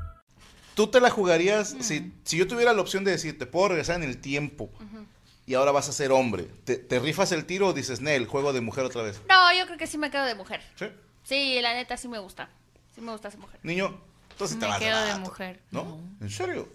¿Tú 0.75 0.87
te 0.87 0.99
la 1.01 1.09
jugarías 1.09 1.75
si, 1.81 2.13
si 2.23 2.37
yo 2.37 2.47
tuviera 2.47 2.73
la 2.73 2.81
opción 2.81 3.03
de 3.03 3.11
decir, 3.11 3.37
te 3.37 3.45
puedo 3.45 3.69
regresar 3.69 3.97
en 3.97 4.03
el 4.03 4.19
tiempo 4.19 4.71
y 5.45 5.53
ahora 5.53 5.71
vas 5.71 5.89
a 5.89 5.93
ser 5.93 6.11
hombre? 6.11 6.47
¿Te, 6.63 6.77
te 6.77 6.99
rifas 6.99 7.31
el 7.31 7.45
tiro 7.45 7.67
o 7.67 7.73
dices, 7.73 8.01
Nel, 8.01 8.25
juego 8.25 8.53
de 8.53 8.61
mujer 8.61 8.85
otra 8.85 9.01
vez? 9.03 9.19
No, 9.27 9.53
yo 9.57 9.65
creo 9.65 9.77
que 9.77 9.87
sí 9.87 9.97
me 9.97 10.09
quedo 10.09 10.25
de 10.25 10.35
mujer. 10.35 10.61
¿Sí? 10.75 10.85
Sí, 11.23 11.59
la 11.61 11.73
neta 11.73 11.97
sí 11.97 12.07
me 12.07 12.19
gusta. 12.19 12.49
Sí 12.95 13.01
me 13.01 13.11
gusta 13.11 13.27
esa 13.27 13.37
mujer. 13.37 13.59
Niño, 13.63 14.01
entonces 14.31 14.57
te 14.57 14.65
Me 14.65 14.71
vas 14.71 14.79
quedo 14.79 15.01
de 15.05 15.15
mujer. 15.15 15.61
¿No? 15.71 16.01
¿En 16.19 16.29
serio? 16.29 16.67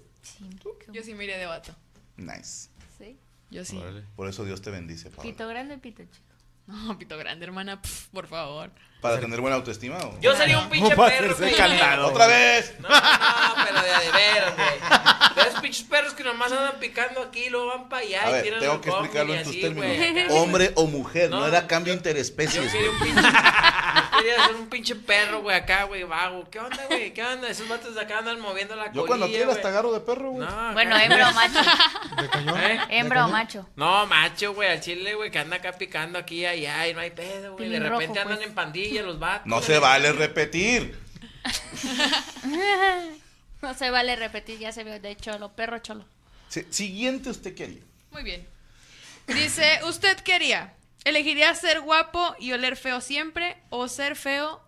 Yo 0.92 1.02
sí 1.02 1.14
me 1.14 1.24
iré 1.24 1.38
de 1.38 1.46
vato. 1.46 1.74
Nice. 2.16 2.68
Sí. 2.98 3.18
Yo 3.50 3.64
sí. 3.64 3.80
Por 4.16 4.28
eso 4.28 4.44
Dios 4.44 4.60
te 4.62 4.70
bendice, 4.70 5.10
Pablo. 5.10 5.22
Pito 5.22 5.46
grande, 5.48 5.78
pito 5.78 6.02
chico. 6.04 6.24
No, 6.66 6.98
pito 6.98 7.16
grande, 7.16 7.44
hermana, 7.46 7.80
pf, 7.80 8.08
por 8.12 8.26
favor. 8.26 8.70
Para 9.00 9.20
tener 9.20 9.40
buena 9.40 9.56
autoestima. 9.56 9.98
¿o? 9.98 10.18
Yo 10.20 10.34
sería 10.34 10.58
un 10.58 10.68
pinche 10.68 10.96
perro, 10.96 11.36
güey. 11.36 11.54
¡Otra 12.00 12.26
vez! 12.26 12.74
No, 12.80 12.88
no, 12.88 12.94
no, 12.96 13.64
pero 13.64 13.82
de, 13.82 13.88
de 14.04 14.12
veras, 14.12 14.54
güey. 14.56 15.34
De 15.36 15.42
esos 15.50 15.60
pinches 15.60 15.84
perros 15.84 16.14
que 16.14 16.24
nomás 16.24 16.50
andan 16.50 16.80
picando 16.80 17.22
aquí 17.22 17.44
y 17.44 17.50
luego 17.50 17.68
van 17.68 17.88
para 17.88 18.02
allá 18.02 18.24
A 18.26 18.30
y 18.30 18.32
ver, 18.32 18.42
tiran 18.42 18.60
tengo 18.60 18.74
el 18.74 18.80
que 18.80 18.88
explicarlo 18.88 19.34
en 19.34 19.42
tus 19.44 19.50
así, 19.52 19.60
términos. 19.60 19.96
güey. 19.96 20.26
Hombre 20.30 20.72
o 20.74 20.86
mujer, 20.86 21.30
no, 21.30 21.40
No, 21.40 21.46
era 21.46 21.66
cambio 21.68 21.92
Yo 21.92 21.98
interespecies. 21.98 22.72
quería 22.72 22.90
un 22.90 22.98
güey. 22.98 23.12
pinche. 23.12 23.28
Quería 24.16 24.46
ser 24.46 24.56
un 24.56 24.68
pinche 24.68 24.94
perro, 24.96 25.42
güey, 25.42 25.56
acá, 25.56 25.84
güey, 25.84 26.04
vago. 26.04 26.48
¿Qué 26.50 26.58
onda, 26.58 26.86
güey? 26.88 27.12
¿Qué 27.14 27.22
onda? 27.22 27.48
Esos 27.48 27.68
vatos 27.68 27.94
de 27.94 28.00
acá 28.00 28.18
andan 28.18 28.40
moviendo 28.40 28.74
la 28.76 28.92
Yo 28.92 29.06
cuando 29.06 29.26
colilla, 29.26 29.38
quieras 29.38 29.54
güey. 29.54 29.62
te 29.62 29.68
agarro 29.68 29.92
de 29.92 30.00
perro, 30.00 30.30
güey. 30.30 30.46
No, 30.46 30.72
Bueno, 30.72 30.96
hembra 30.96 31.30
o 31.30 31.32
macho. 31.34 31.58
¿De 32.22 32.28
cañón? 32.28 32.60
¿Eh? 32.60 32.80
Hembra 32.90 33.26
o 33.26 33.28
macho. 33.28 33.68
No, 33.76 34.06
macho, 34.06 34.54
güey, 34.54 34.68
al 34.70 34.80
chile, 34.80 35.14
güey, 35.14 35.30
que 35.30 35.38
anda 35.38 35.56
acá 35.56 35.72
picando 35.72 36.18
aquí 36.18 36.40
y 36.40 36.46
allá 36.46 36.88
y 36.88 36.94
no 36.94 37.00
hay 37.00 37.10
pedo, 37.10 37.52
güey. 37.54 37.68
De 37.68 37.78
repente 37.80 38.06
rojo, 38.06 38.20
andan 38.20 38.36
pues. 38.38 38.48
en 38.48 38.54
pandilla 38.54 39.02
los 39.02 39.18
vatos. 39.18 39.46
No 39.46 39.60
se 39.62 39.78
vale 39.78 40.12
repetir. 40.12 40.98
No 43.62 43.74
se 43.74 43.90
vale 43.90 44.16
repetir, 44.16 44.58
ya 44.58 44.70
se 44.70 44.84
vio 44.84 45.00
de 45.00 45.16
cholo, 45.16 45.52
perro 45.52 45.78
cholo. 45.78 46.04
Sí, 46.48 46.66
Siguiente, 46.70 47.30
¿usted 47.30 47.54
qué 47.54 47.64
haría? 47.64 47.80
Muy 48.12 48.22
bien. 48.22 48.46
Dice, 49.26 49.80
¿usted 49.88 50.18
qué 50.20 50.34
haría? 50.34 50.74
¿Elegiría 51.06 51.54
ser 51.54 51.82
guapo 51.82 52.34
y 52.36 52.50
oler 52.50 52.76
feo 52.76 53.00
siempre 53.00 53.56
o 53.70 53.86
ser 53.86 54.16
feo 54.16 54.60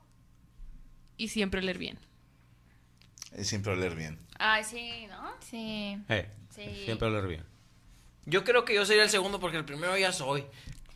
y 1.16 1.30
siempre 1.30 1.58
oler 1.58 1.78
bien? 1.78 1.98
Es 3.32 3.48
siempre 3.48 3.72
oler 3.72 3.96
bien. 3.96 4.20
Ay, 4.38 4.62
sí, 4.62 5.08
¿no? 5.08 5.32
Sí. 5.40 5.98
Eh, 6.08 6.30
Sí. 6.54 6.82
Siempre 6.84 7.08
oler 7.08 7.26
bien. 7.26 7.44
Yo 8.24 8.44
creo 8.44 8.64
que 8.64 8.72
yo 8.72 8.86
sería 8.86 9.02
el 9.02 9.10
segundo 9.10 9.40
porque 9.40 9.56
el 9.56 9.64
primero 9.64 9.96
ya 9.96 10.12
soy. 10.12 10.42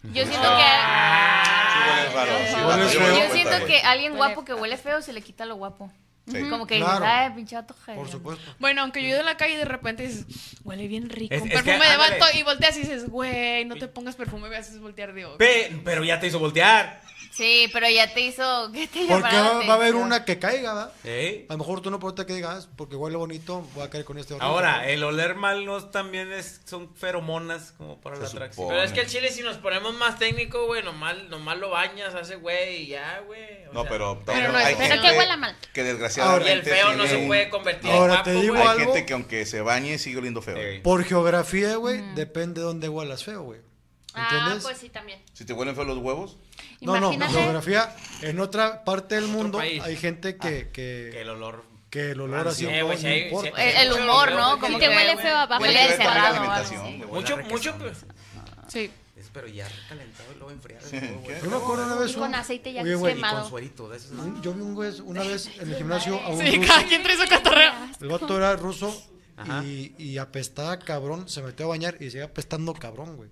Yo 0.04 0.24
siento 0.26 0.48
Sí 0.48 1.78
huele 1.88 2.10
raro, 2.14 2.32
sí, 2.48 2.56
Huele 2.56 3.18
yo 3.26 3.32
siento 3.34 3.66
que 3.66 3.80
alguien 3.80 4.14
guapo 4.14 4.44
que 4.44 4.54
huele 4.54 4.76
feo 4.76 5.02
se 5.02 5.12
le 5.12 5.22
quita 5.22 5.44
lo 5.44 5.56
guapo. 5.56 5.90
Sí. 6.30 6.40
Como 6.48 6.66
que 6.68 6.76
Claro. 6.78 7.00
dices, 7.00 7.08
ay, 7.08 7.30
pinche 7.34 7.56
vato 7.56 7.74
Por 7.74 7.96
jodido". 7.96 8.06
supuesto. 8.12 8.54
Bueno, 8.60 8.82
aunque 8.82 9.00
yo 9.00 9.06
he 9.06 9.10
ido 9.10 9.20
en 9.20 9.26
la 9.26 9.36
calle 9.36 9.54
y 9.54 9.56
de 9.56 9.64
repente 9.64 10.06
dices, 10.06 10.26
huele 10.62 10.86
bien 10.86 11.10
rico. 11.10 11.34
Es- 11.34 11.42
un 11.42 11.48
es 11.50 11.54
que, 11.58 11.62
perfume 11.64 11.88
de 11.90 11.96
vato 11.96 12.24
y 12.38 12.42
volteas 12.44 12.76
y 12.76 12.80
dices, 12.80 13.08
güey, 13.08 13.64
no 13.64 13.74
te 13.74 13.88
pongas 13.88 14.14
perfume, 14.14 14.48
me 14.48 14.56
haces 14.56 14.78
voltear 14.78 15.12
de 15.14 15.24
ojo. 15.26 15.38
Pe- 15.38 15.80
pero 15.84 16.04
ya 16.04 16.20
te 16.20 16.28
hizo 16.28 16.38
voltear. 16.38 17.00
Sí, 17.32 17.70
pero 17.72 17.88
ya 17.88 18.12
te 18.12 18.20
hizo. 18.20 18.70
¿Qué 18.72 18.86
te 18.86 19.06
Porque 19.06 19.08
llamará 19.08 19.42
la 19.42 19.52
va, 19.52 19.66
va 19.66 19.72
a 19.72 19.76
haber 19.76 19.94
una 19.94 20.26
que 20.26 20.38
caiga, 20.38 20.74
¿verdad? 20.74 20.92
¿Eh? 21.04 21.46
A 21.48 21.54
lo 21.54 21.58
mejor 21.58 21.80
tú 21.80 21.88
no 21.88 21.96
importa 21.96 22.26
que 22.26 22.34
digas, 22.34 22.68
porque 22.76 22.94
huele 22.94 23.16
bonito, 23.16 23.66
voy 23.74 23.84
a 23.84 23.90
caer 23.90 24.04
con 24.04 24.18
este 24.18 24.34
horrible. 24.34 24.52
Ahora, 24.52 24.86
el 24.90 25.02
oler 25.02 25.34
mal 25.34 25.64
no 25.64 25.82
también 25.82 26.30
es, 26.30 26.60
son 26.66 26.94
feromonas 26.94 27.72
como 27.78 27.98
para 28.02 28.16
Se 28.16 28.22
la 28.22 28.28
atracción. 28.28 28.68
Pero 28.68 28.82
es 28.82 28.92
que 28.92 29.00
el 29.00 29.06
chile, 29.06 29.30
si 29.30 29.40
nos 29.40 29.56
ponemos 29.56 29.94
más 29.94 30.18
técnico, 30.18 30.66
güey, 30.66 30.82
nomás, 30.82 31.16
nomás 31.30 31.56
lo 31.56 31.70
bañas 31.70 32.14
ese 32.14 32.36
güey 32.36 32.82
y 32.82 32.86
ya, 32.88 33.22
güey. 33.26 33.64
No, 33.72 33.80
sea, 33.80 33.90
pero, 33.90 34.22
Pero 34.26 34.52
no 34.52 34.58
hay 34.58 34.74
pero 34.74 34.88
gente 34.88 35.08
que 35.08 35.18
huela 35.18 35.36
mal. 35.38 35.56
Que 35.72 35.84
desgraciadamente 35.84 36.50
Y 36.50 36.52
el 36.52 36.62
feo 36.62 36.92
no 36.92 37.06
se 37.06 37.26
puede 37.26 37.48
convertir 37.48 37.90
Ahora, 37.90 38.16
en 38.16 38.22
te 38.24 38.32
guapo, 38.32 38.42
digo 38.42 38.54
güey. 38.56 38.66
Hay 38.66 38.78
algo. 38.78 38.92
gente 38.92 39.06
que 39.06 39.12
aunque 39.14 39.46
se 39.46 39.62
bañe 39.62 39.98
sigue 39.98 40.18
oliendo 40.18 40.42
feo. 40.42 40.58
Por 40.82 41.02
geografía, 41.04 41.76
güey, 41.76 42.02
depende 42.14 42.60
de 42.60 42.66
dónde 42.66 42.90
huelas 42.90 43.24
feo, 43.24 43.42
güey. 43.42 43.71
Ah, 44.14 44.56
pues 44.62 44.78
sí, 44.78 44.88
también. 44.88 45.20
Si 45.32 45.44
te 45.44 45.52
huelen 45.52 45.74
feo 45.74 45.84
los 45.84 45.98
huevos, 45.98 46.36
no, 46.80 46.92
no, 47.00 47.12
Imagínate. 47.12 47.32
geografía. 47.42 47.96
En 48.22 48.40
otra 48.40 48.84
parte 48.84 49.14
del 49.14 49.26
mundo 49.26 49.58
país. 49.58 49.82
hay 49.82 49.96
gente 49.96 50.36
que, 50.36 50.70
Que 50.72 51.20
el 51.20 51.28
olor. 51.30 51.64
que 51.90 52.10
el 52.10 52.20
olor 52.20 52.48
así 52.48 52.66
Eh, 52.66 52.82
no. 52.82 52.92
El, 52.92 53.92
humor, 53.92 54.32
¿no? 54.32 54.58
Como 54.58 54.78
Te 54.78 54.84
que 54.88 54.94
huele 54.96 55.16
feo 55.16 55.36
abajo. 55.36 55.62
Huele 55.62 55.78
tiene 55.78 55.96
que 55.96 55.98
ver 55.98 56.06
con 56.06 56.14
la 56.14 56.28
encerrado. 56.28 56.34
o 56.36 56.42
algo 56.42 56.52
alimentación, 56.52 56.86
así. 56.86 56.96
güey. 56.98 57.10
Mucho, 57.22 57.36
mucho, 57.48 57.74
pues. 57.78 57.98
Sí. 58.68 58.90
Es 59.16 59.28
pero 59.32 59.46
ya 59.46 59.68
recalentado 59.68 60.32
y 60.32 60.34
luego 60.36 60.50
enfriado. 60.50 60.86
Yo 60.90 61.50
me 61.50 61.56
acuerdo 61.56 61.84
una 61.86 61.94
vez 61.96 62.10
Y 62.10 62.14
con 62.14 62.28
un- 62.28 62.34
aceite 62.34 62.72
ya 62.72 62.82
Oye, 62.82 63.14
quemado. 63.14 63.40
Con 63.42 63.50
suerito, 63.50 63.88
de 63.88 63.96
esos. 63.98 64.10
un- 64.12 64.42
yo 64.42 64.52
vi 64.52 64.60
un 64.62 64.74
güey 64.74 65.00
una 65.04 65.22
vez 65.22 65.48
en 65.58 65.70
el 65.70 65.76
gimnasio 65.76 66.18
a 66.20 66.28
un 66.30 66.40
Sí, 66.40 66.56
ruso. 66.56 66.68
cada 66.68 66.84
quien 66.86 67.02
trae 67.02 67.16
su 67.16 67.28
cotorreo. 67.28 67.72
El 68.00 68.08
vato 68.08 68.36
era 68.36 68.56
ruso 68.56 69.00
y, 69.64 69.94
y 69.98 70.18
apestaba 70.18 70.78
cabrón, 70.78 71.28
se 71.28 71.40
metió 71.42 71.66
a 71.66 71.68
bañar 71.70 71.94
y 72.00 72.10
seguía 72.10 72.24
apestando 72.24 72.72
cabrón, 72.74 73.16
güey. 73.16 73.28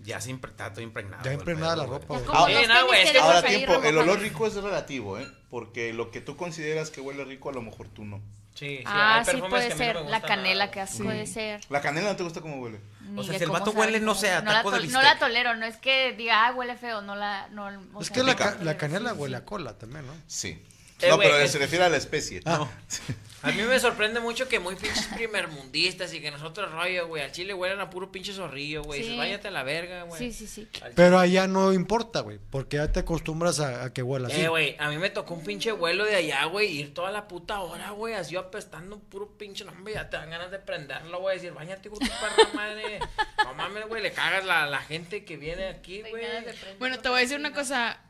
Ya 0.00 0.20
se 0.20 0.30
impre- 0.30 0.50
está 0.50 0.72
todo 0.72 0.80
impregnado. 0.82 1.24
Ya 1.24 1.32
impregnada 1.32 1.74
pedo, 1.74 1.84
la 1.86 1.90
ropa. 1.98 2.20
Como 2.24 2.38
no, 2.40 2.46
tenis 2.46 2.68
güey, 2.86 3.12
que 3.12 3.18
ahora 3.18 3.42
tiempo, 3.42 3.82
el 3.82 3.98
olor 3.98 4.20
rico 4.20 4.46
es 4.46 4.54
relativo, 4.54 5.18
¿eh? 5.18 5.26
Porque 5.50 5.92
lo 5.92 6.10
que 6.10 6.20
tú 6.20 6.36
consideras 6.36 6.90
que 6.90 7.00
huele 7.00 7.24
rico, 7.24 7.50
a 7.50 7.52
lo 7.52 7.62
mejor 7.62 7.88
tú 7.88 8.04
no. 8.04 8.20
Sí, 8.54 8.78
sí, 8.78 8.84
Ah, 8.86 9.22
sí 9.24 9.36
puede 9.48 9.68
que 9.68 9.74
no 9.74 9.78
ser. 9.78 9.96
La 10.06 10.20
canela 10.20 10.64
nada, 10.64 10.70
que 10.72 10.80
hace. 10.80 11.02
Puede 11.04 11.26
ser. 11.26 11.60
La 11.68 11.80
canela 11.80 12.10
no 12.10 12.16
te 12.16 12.22
gusta 12.24 12.40
cómo 12.40 12.56
huele. 12.60 12.80
Ni 13.02 13.20
O 13.20 13.22
sea, 13.24 13.38
si 13.38 13.44
el 13.44 13.50
vato 13.50 13.70
huele, 13.70 14.00
no 14.00 14.12
cómo- 14.12 14.20
sé, 14.20 14.30
a 14.32 14.40
no 14.42 14.50
la, 14.52 14.58
taco 14.58 14.70
de 14.72 14.78
tol- 14.80 14.90
no 14.90 15.02
la 15.02 15.18
tolero, 15.18 15.54
no 15.56 15.64
es 15.66 15.76
que 15.76 16.12
diga, 16.12 16.46
ah, 16.46 16.52
huele 16.52 16.76
feo, 16.76 17.00
no 17.00 17.14
la. 17.14 17.48
No, 17.48 17.66
o 17.94 18.00
Es 18.00 18.08
sea, 18.08 18.14
que 18.16 18.22
la, 18.24 18.56
la 18.62 18.76
canela 18.76 19.14
huele 19.14 19.36
a 19.36 19.44
cola 19.44 19.78
también, 19.78 20.06
¿no? 20.06 20.12
Sí. 20.26 20.60
Eh, 21.00 21.08
no, 21.08 21.18
pero 21.18 21.38
es- 21.38 21.52
se 21.52 21.58
refiere 21.58 21.84
a 21.84 21.88
la 21.88 21.96
especie. 21.96 22.40
Ah. 22.46 22.66
A 23.42 23.52
mí 23.52 23.62
me 23.62 23.78
sorprende 23.78 24.18
mucho 24.18 24.48
que 24.48 24.58
muy 24.58 24.74
pinches 24.74 25.06
primermundistas 25.14 26.12
y 26.12 26.20
que 26.20 26.30
nosotros 26.30 26.72
rollo, 26.72 27.06
güey, 27.06 27.22
al 27.22 27.30
chile 27.30 27.54
huelen 27.54 27.80
a 27.80 27.88
puro 27.88 28.10
pinche 28.10 28.32
zorrillo, 28.32 28.82
güey. 28.82 29.04
Sí. 29.04 29.16
Váyate 29.16 29.48
a 29.48 29.50
la 29.52 29.62
verga, 29.62 30.02
güey. 30.02 30.18
Sí, 30.18 30.32
sí, 30.32 30.46
sí. 30.46 30.68
Al 30.82 30.92
Pero 30.92 31.18
allá 31.18 31.46
no 31.46 31.72
importa, 31.72 32.20
güey, 32.20 32.38
porque 32.50 32.78
ya 32.78 32.90
te 32.90 33.00
acostumbras 33.00 33.60
a, 33.60 33.84
a 33.84 33.92
que 33.92 34.02
huela 34.02 34.28
así. 34.28 34.40
Eh, 34.40 34.48
güey, 34.48 34.76
a 34.78 34.88
mí 34.88 34.98
me 34.98 35.10
tocó 35.10 35.34
un 35.34 35.44
pinche 35.44 35.70
vuelo 35.70 36.04
de 36.04 36.16
allá, 36.16 36.44
güey, 36.46 36.78
ir 36.78 36.94
toda 36.94 37.10
la 37.12 37.28
puta 37.28 37.60
hora, 37.60 37.90
güey, 37.92 38.14
así 38.14 38.34
apestando 38.34 38.98
puro 38.98 39.28
pinche, 39.38 39.64
no, 39.64 39.70
hombre, 39.72 39.94
ya 39.94 40.10
te 40.10 40.16
dan 40.16 40.30
ganas 40.30 40.50
de 40.50 40.58
prenderlo, 40.58 41.20
güey, 41.20 41.36
decir, 41.36 41.52
bañate 41.52 41.88
con 41.90 42.00
tu 42.00 42.06
perra 42.06 42.52
madre. 42.54 42.98
No 43.44 43.54
mames, 43.54 43.86
güey, 43.86 44.02
le 44.02 44.12
cagas 44.12 44.44
la, 44.44 44.66
la 44.66 44.80
gente 44.80 45.24
que 45.24 45.36
viene 45.36 45.68
aquí, 45.68 46.02
güey. 46.02 46.24
Bueno, 46.78 46.98
te 46.98 47.08
voy 47.08 47.18
a 47.18 47.20
decir 47.20 47.38
una 47.38 47.52
cosa. 47.52 48.00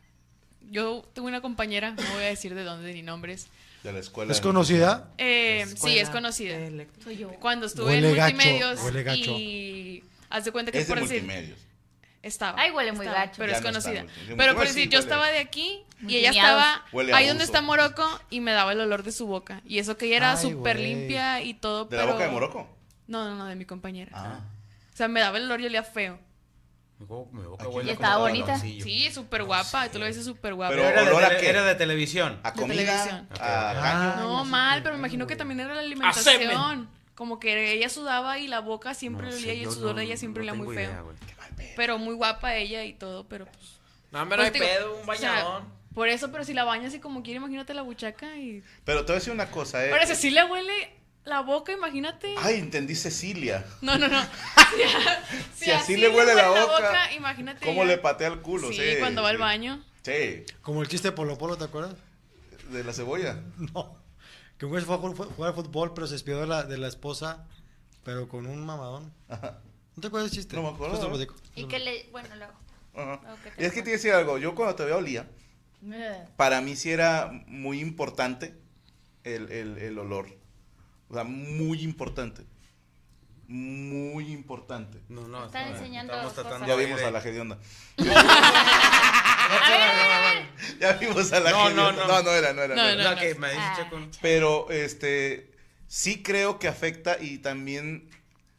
Yo 0.71 1.07
tuve 1.15 1.29
una 1.29 1.41
compañera, 1.41 1.91
no 1.93 2.03
voy 2.15 2.25
a 2.25 2.29
decir 2.29 2.55
de 2.55 2.65
dónde 2.65 2.93
ni 2.93 3.03
nombres. 3.03 3.49
De 3.83 3.93
la 3.93 3.99
escuela. 4.01 4.33
¿Es 4.33 4.41
conocida? 4.41 5.11
Eh, 5.19 5.67
sí, 5.77 5.99
es 5.99 6.11
conocida. 6.11 6.57
Soy 7.03 7.17
yo. 7.17 7.29
Cuando 7.41 7.67
estuve 7.67 7.87
Huele 7.93 8.11
en 8.11 8.17
gacho, 8.17 8.35
multimedios 8.35 8.83
huele 8.83 9.03
gacho. 9.05 9.31
y 9.31 10.05
haz 10.31 10.45
de 10.45 10.53
cuenta 10.53 10.73
que 10.73 10.79
Es 10.81 10.89
de 10.89 10.95
por 10.95 11.03
decir 11.03 11.23
multimedios. 11.23 11.59
estaba. 12.23 12.61
Ay, 12.61 12.73
huele 12.73 12.93
muy 12.93 13.07
estaba, 13.07 13.25
gacho. 13.27 13.37
Pero 13.39 13.53
Ya 13.53 13.59
es 13.59 13.63
no 13.63 13.69
está 13.71 13.91
conocida. 13.91 14.13
Pero 14.37 14.55
por 14.57 14.67
sí 14.67 14.75
decir, 14.75 14.89
yo 14.91 14.99
huele. 14.99 15.09
estaba 15.11 15.29
de 15.29 15.39
aquí 15.39 15.85
y 16.07 16.17
ella 16.17 16.31
estaba 16.31 16.85
ahí 17.15 17.29
donde 17.29 17.45
está 17.45 17.63
Morocco 17.63 18.05
y 18.31 18.41
me 18.41 18.51
daba 18.53 18.73
el 18.73 18.81
olor 18.81 19.05
de 19.05 19.13
su 19.13 19.27
boca. 19.27 19.63
Y 19.65 19.79
eso 19.79 19.97
que 19.97 20.07
ella 20.07 20.17
era 20.17 20.37
súper 20.37 20.79
limpia 20.81 21.41
y 21.43 21.55
todo, 21.55 21.85
¿De 21.85 21.91
pero... 21.91 22.07
la 22.07 22.13
boca 22.13 22.25
de 22.25 22.31
Morocco? 22.31 22.69
No, 23.07 23.25
no, 23.25 23.37
no, 23.37 23.47
de 23.47 23.55
mi 23.55 23.65
compañera. 23.65 24.11
Ah. 24.15 24.41
O 24.93 24.97
sea, 24.97 25.07
me 25.09 25.21
daba 25.21 25.39
el 25.39 25.45
olor 25.45 25.61
y 25.61 25.67
olía 25.67 25.83
feo. 25.85 26.19
Mi 26.99 27.07
bo- 27.07 27.29
mi 27.33 27.43
boca 27.43 27.65
Aquí 27.65 27.73
huele 27.75 27.91
Y 27.91 27.93
estaba 27.93 28.17
bonita. 28.19 28.59
Sí, 28.59 29.09
súper 29.13 29.45
guapa. 29.45 29.87
Y 29.87 29.91
tú 29.91 29.99
lo 29.99 30.07
dices 30.07 30.25
súper 30.25 30.55
guapa. 30.55 30.75
Pero- 30.75 31.05
de, 31.05 31.11
¿olor 31.11 31.25
a 31.25 31.37
qué? 31.39 31.49
era 31.49 31.63
de 31.65 31.75
televisión. 31.77 32.41
¿A 32.43 32.51
De 32.51 32.61
comida? 32.61 32.77
televisión. 33.05 33.29
¿A 33.41 33.75
caño? 33.81 34.23
No, 34.29 34.45
mal, 34.45 34.83
pero 34.83 34.95
me 34.95 34.99
imagino 35.01 35.27
que 35.27 35.37
también 35.37 35.61
era 35.61 35.75
la 35.75 35.81
alimentación. 35.81 36.89
como 37.15 37.39
que 37.41 37.73
ella 37.73 37.89
sudaba 37.89 38.39
y 38.39 38.47
la 38.47 38.61
boca 38.61 38.95
siempre 38.95 39.27
No 39.27 39.33
le 39.33 39.39
olía 39.39 39.55
y 39.55 39.65
el 39.65 39.71
sudor 39.71 39.95
no- 39.95 39.99
de 40.01 40.05
ella 40.05 40.17
siempre 40.17 40.45
no 40.45 40.53
olía 40.53 40.65
muy 40.65 40.75
feo. 40.75 41.15
Pero 41.77 41.99
muy 41.99 42.15
guapa 42.15 42.55
ella 42.55 42.85
y 42.85 42.93
todo, 42.93 43.27
pero 43.29 43.47
pues. 43.47 43.79
No, 44.11 44.21
hay 44.21 44.27
pues, 44.27 44.53
digo, 44.53 44.65
pedo, 44.65 44.97
un 45.03 45.09
o 45.11 45.15
sea, 45.15 45.31
bañadón. 45.33 45.65
por 45.95 46.09
eso, 46.09 46.31
pero 46.33 46.45
si 46.45 46.55
la 46.55 46.65
bañas 46.65 46.89
así 46.89 46.99
como 47.01 47.23
quiere, 47.23 47.39
imagínate 47.39 47.75
la 47.75 47.83
buchaca 47.83 48.37
y. 48.37 48.63
Pero 48.85 49.01
te 49.01 49.07
voy 49.13 49.17
a 49.17 49.19
decir 49.19 49.33
una 49.33 49.51
cosa, 49.51 49.85
¿eh? 49.85 49.93
Ahora, 49.93 50.07
si 50.07 50.31
le 50.31 50.45
huele 50.45 50.98
la 51.29 51.41
boca, 51.43 51.73
imagínate. 51.73 52.35
Ay, 52.39 52.57
entendí 52.57 52.95
Cecilia. 52.95 53.65
No, 53.81 53.97
no, 53.99 54.09
no. 54.09 54.21
Si, 55.55 55.65
Si 55.67 55.71
así 55.71 55.97
le 55.97 56.09
huele 56.09 56.35
la 56.35 56.51
boca, 56.51 57.13
imagínate. 57.15 57.65
¿Cómo 57.67 57.83
ya. 57.83 57.89
le 57.89 57.99
patea 57.99 58.29
el 58.29 58.41
culo? 58.41 58.69
Sí, 58.69 58.77
Sí, 58.77 58.97
cuando 58.99 59.23
va 59.23 59.31
al 59.31 59.39
baño. 59.39 59.83
Sí, 60.03 60.45
Como 60.63 60.83
el 60.83 60.89
chiste 60.89 61.09
de 61.09 61.13
Polo 61.13 61.37
Polo, 61.39 61.57
¿te 61.57 61.65
acuerdas? 61.65 61.95
de 62.71 62.85
la 62.85 62.93
cebolla. 62.93 63.41
No. 63.75 63.97
Que 64.59 64.65
un 64.67 64.73
güey 64.73 64.85
fue 64.85 64.97
a 64.97 64.99
ju- 64.99 65.15
fue 65.15 65.27
a 65.27 65.31
jugar 65.31 65.55
fútbol, 65.55 65.95
pero 65.95 66.07
se 66.07 66.15
despidió 66.15 66.41
de 66.41 66.47
la, 66.49 66.65
de 66.65 66.77
la 66.79 66.89
esposa, 66.89 67.47
pero 68.05 68.29
con 68.29 68.47
un 68.47 68.65
mamadón. 68.67 69.13
Ajá. 69.29 69.61
¿No 69.97 70.01
te 70.01 70.09
acuerdas 70.09 70.31
del 70.31 70.39
chiste? 70.39 70.57
No 70.57 70.63
me 70.63 70.69
acuerdo. 70.71 70.99
Te 70.99 71.27
lo. 71.27 71.35
Y 71.55 71.65
que 71.69 71.79
le. 71.79 72.09
Bueno, 72.11 72.29
luego. 72.37 72.53
Ajá. 72.95 73.21
Y 73.57 73.65
es 73.65 73.73
que 73.73 73.83
te 73.83 73.91
iba 73.91 73.95
a 73.95 73.99
decir 73.99 74.13
algo. 74.13 74.37
Yo 74.39 74.55
cuando 74.55 74.75
te 74.75 74.85
veo 74.85 74.99
olía, 74.99 75.29
para 76.37 76.61
mí 76.61 76.75
sí 76.77 76.91
era 76.91 77.31
muy 77.47 77.81
importante 77.81 78.55
el, 79.25 79.51
el, 79.53 79.79
el 79.79 79.99
olor. 79.99 80.29
O 81.09 81.15
sea, 81.15 81.25
muy 81.25 81.83
importante. 81.83 82.45
Muy 83.47 84.31
importante. 84.33 84.99
No, 85.09 85.27
no. 85.27 85.47
Están 85.47 85.69
está- 85.69 85.79
enseñando 85.79 86.13
estamos 86.13 86.33
cosas. 86.35 86.45
tratando 86.51 86.67
Ya 86.69 86.77
vimos 86.77 87.01
a 87.03 87.11
la 87.11 87.19
hedionda. 87.21 87.59
Ya 90.81 90.93
vimos 90.93 91.33
a 91.33 91.41
la 91.41 91.51
No, 91.51 91.71
no, 91.71 91.89
hedionda. 91.91 92.07
no. 92.07 92.13
No, 92.19 92.23
no 92.23 92.31
era, 92.33 92.53
no 92.53 92.63
era. 92.63 92.75
No, 92.77 92.83
no 92.83 92.89
no. 93.03 93.11
No, 93.15 93.39
me 93.41 93.49
Ah, 93.57 93.75
Checo. 93.77 93.99
Pero, 94.21 94.71
este, 94.71 95.51
sí 95.87 96.23
creo 96.23 96.59
que 96.59 96.69
afecta 96.69 97.17
y 97.21 97.39
también, 97.39 98.09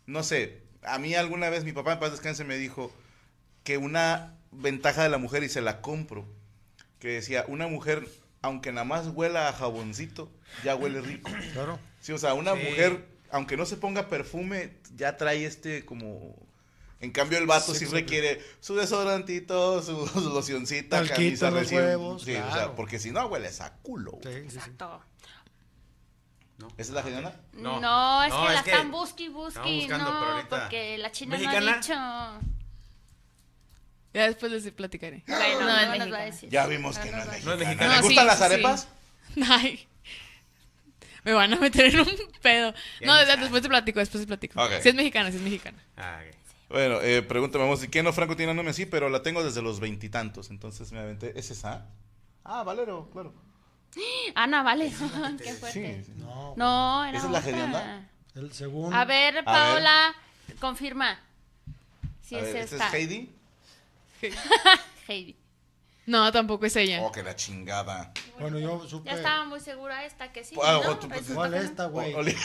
no 0.06 0.24
sé, 0.24 0.64
a 0.84 0.98
mí 1.00 1.14
alguna 1.16 1.50
vez 1.50 1.64
mi 1.64 1.72
papá 1.72 1.94
en 1.94 2.00
paz 2.00 2.12
descanse 2.12 2.44
me 2.44 2.58
dijo 2.58 2.92
que 3.64 3.78
una 3.78 4.36
ventaja 4.52 5.04
de 5.04 5.10
la 5.10 5.18
mujer, 5.20 5.44
y 5.44 5.50
se 5.50 5.62
la 5.62 5.82
compro, 5.82 6.26
que 7.00 7.10
decía, 7.10 7.46
una 7.48 7.68
mujer, 7.68 8.08
aunque 8.42 8.72
nada 8.72 8.86
más 8.86 9.08
huela 9.08 9.50
a 9.50 9.54
jaboncito, 9.54 10.32
ya 10.64 10.76
huele 10.76 11.02
rico. 11.02 11.32
Claro. 11.54 11.80
Sí, 12.02 12.12
o 12.14 12.18
sea, 12.18 12.34
una 12.34 12.54
Sí. 12.56 12.60
mujer, 12.70 13.06
aunque 13.32 13.58
no 13.58 13.66
se 13.66 13.76
ponga 13.78 14.08
perfume, 14.08 14.78
ya 14.96 15.18
trae 15.18 15.46
este 15.46 15.86
como... 15.86 16.36
En 17.02 17.12
cambio, 17.12 17.38
el 17.38 17.46
vato 17.48 17.74
sí, 17.74 17.86
requiere 17.86 18.42
su 18.60 18.76
desodorantito, 18.76 19.82
su, 19.82 20.06
su 20.08 20.30
locioncita, 20.34 20.98
Talquito 20.98 21.16
camisa 21.16 21.52
los 21.52 21.60
recién- 21.62 21.82
huevos, 21.86 22.24
Sí, 22.24 22.36
o 22.36 22.52
sea, 22.54 22.76
porque 22.76 23.00
si 23.00 23.12
no, 23.12 23.26
hueles 23.28 23.62
a 23.62 23.74
culo. 23.78 24.20
Sí. 24.24 24.30
Exacto. 24.30 25.02
¿Esa 26.78 26.82
es 26.82 26.90
la 26.90 27.02
hedionda? 27.02 27.40
No. 27.54 27.80
No, 27.80 28.24
es 28.26 28.30
No, 28.34 28.42
que 28.42 28.48
es 28.48 28.54
la 28.56 28.64
que 28.64 28.72
están 28.72 28.92
busqui, 28.92 29.30
busqui. 29.30 29.88
no, 29.88 29.98
pero 30.48 30.50
porque 30.50 30.98
la 30.98 31.10
china 31.12 31.38
no 31.38 31.42
¿Mexicana? 31.42 31.72
ha 31.72 32.40
dicho. 32.42 32.50
Ya 34.14 34.24
después 34.28 34.52
les 34.52 34.72
platicaré. 34.72 35.24
Bueno, 35.28 35.60
No, 35.62 35.66
no, 35.68 35.78
es 35.78 35.88
nos 35.88 35.90
va 35.90 35.94
a 35.94 35.98
mexicana. 35.98 36.18
decir. 36.26 36.50
Ya 36.50 36.66
vimos 36.68 36.98
No 36.98 37.04
que 37.04 37.12
no 37.12 37.18
es 37.18 37.24
es 37.28 37.30
mexicana. 37.32 37.56
mexicana. 37.58 37.90
¿Le 37.90 37.96
No, 37.96 38.02
gustan 38.02 38.24
sí, 38.24 38.28
las 38.28 38.38
sí. 38.38 38.44
arepas? 38.44 38.88
Ay. 39.50 39.88
Me 41.24 41.34
van 41.34 41.54
a 41.54 41.58
meter 41.58 41.86
en 41.94 42.00
un 42.00 42.08
pedo. 42.42 42.74
Ya 43.02 43.08
No, 43.08 43.16
después 43.42 43.62
te 43.62 43.70
platico, 43.70 44.00
después 44.00 44.24
te 44.24 44.28
platico. 44.28 44.62
Ok. 44.64 44.72
Si 44.82 44.90
es 44.90 44.96
mexicana, 44.96 45.30
si 45.32 45.38
es 45.38 45.44
mexicana. 45.44 45.78
Ah, 45.98 46.22
ok. 46.28 46.36
Bueno, 46.70 47.02
eh, 47.02 47.22
pregúntame, 47.24 47.64
vamos, 47.64 47.86
¿quién 47.92 48.06
no 48.06 48.14
Franco 48.14 48.36
tiene 48.36 48.54
nombre 48.54 48.72
así? 48.72 48.86
Pero 48.86 49.10
la 49.10 49.22
tengo 49.24 49.44
desde 49.44 49.62
los 49.62 49.80
veintitantos, 49.80 50.50
entonces 50.50 50.92
me 50.92 51.00
aventé. 51.00 51.38
¿Es 51.38 51.52
esa? 51.52 51.86
Ah, 52.44 52.64
Valero, 52.64 53.10
claro. 53.12 53.34
Ana, 54.36 54.62
vale. 54.64 54.92
Qué 55.44 55.52
Sí, 55.54 55.60
fuerte. 55.60 56.04
sí. 56.06 56.14
No. 56.18 56.54
No, 56.58 57.06
era 57.06 57.18
¿Esa 57.18 57.28
es 57.28 57.32
la 57.34 57.40
otra. 57.40 57.52
hedionda? 57.52 58.10
El 58.36 58.54
segundo. 58.54 58.96
A 58.96 59.04
ver, 59.06 59.44
Paola, 59.44 60.14
confirma. 60.60 61.20
Si 62.24 62.36
A 62.36 62.40
es 62.40 62.46
ver, 62.46 62.56
¿esta 62.58 62.76
esta. 62.76 62.88
es 62.88 62.94
Heidi? 62.94 63.32
Heidi. 65.08 65.36
No, 66.06 66.32
tampoco 66.32 66.66
es 66.66 66.76
ella. 66.76 67.02
Oh, 67.04 67.12
que 67.12 67.22
la 67.22 67.36
chingada. 67.36 68.12
Bueno, 68.40 68.58
yo 68.58 68.88
supe. 68.88 69.10
Ya 69.10 69.16
estaba 69.18 69.46
muy 69.46 69.60
segura 69.60 70.04
esta 70.06 70.32
que 70.32 70.44
sí. 70.44 70.56
Ah, 70.64 70.80
¿no? 70.84 70.98
tú- 70.98 71.08
Resulta 71.08 71.34
¿Cuál 71.36 71.52
que 71.52 71.58
es 71.58 71.64
no. 71.66 71.70
esta, 71.70 71.86
güey? 71.86 72.16
Ay, 72.16 72.36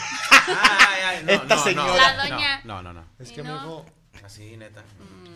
ay, 1.07 1.23
no, 1.25 1.31
Esta 1.31 1.55
no, 1.55 1.63
señora. 1.63 1.87
no. 1.87 1.97
La 1.97 2.15
doña. 2.29 2.61
No, 2.63 2.81
no, 2.83 2.93
no. 2.93 3.05
Es 3.17 3.31
¿Y 3.31 3.33
que 3.33 3.43
me 3.43 3.51
dijo. 3.51 3.85
Así, 4.23 4.55
neta. 4.57 4.83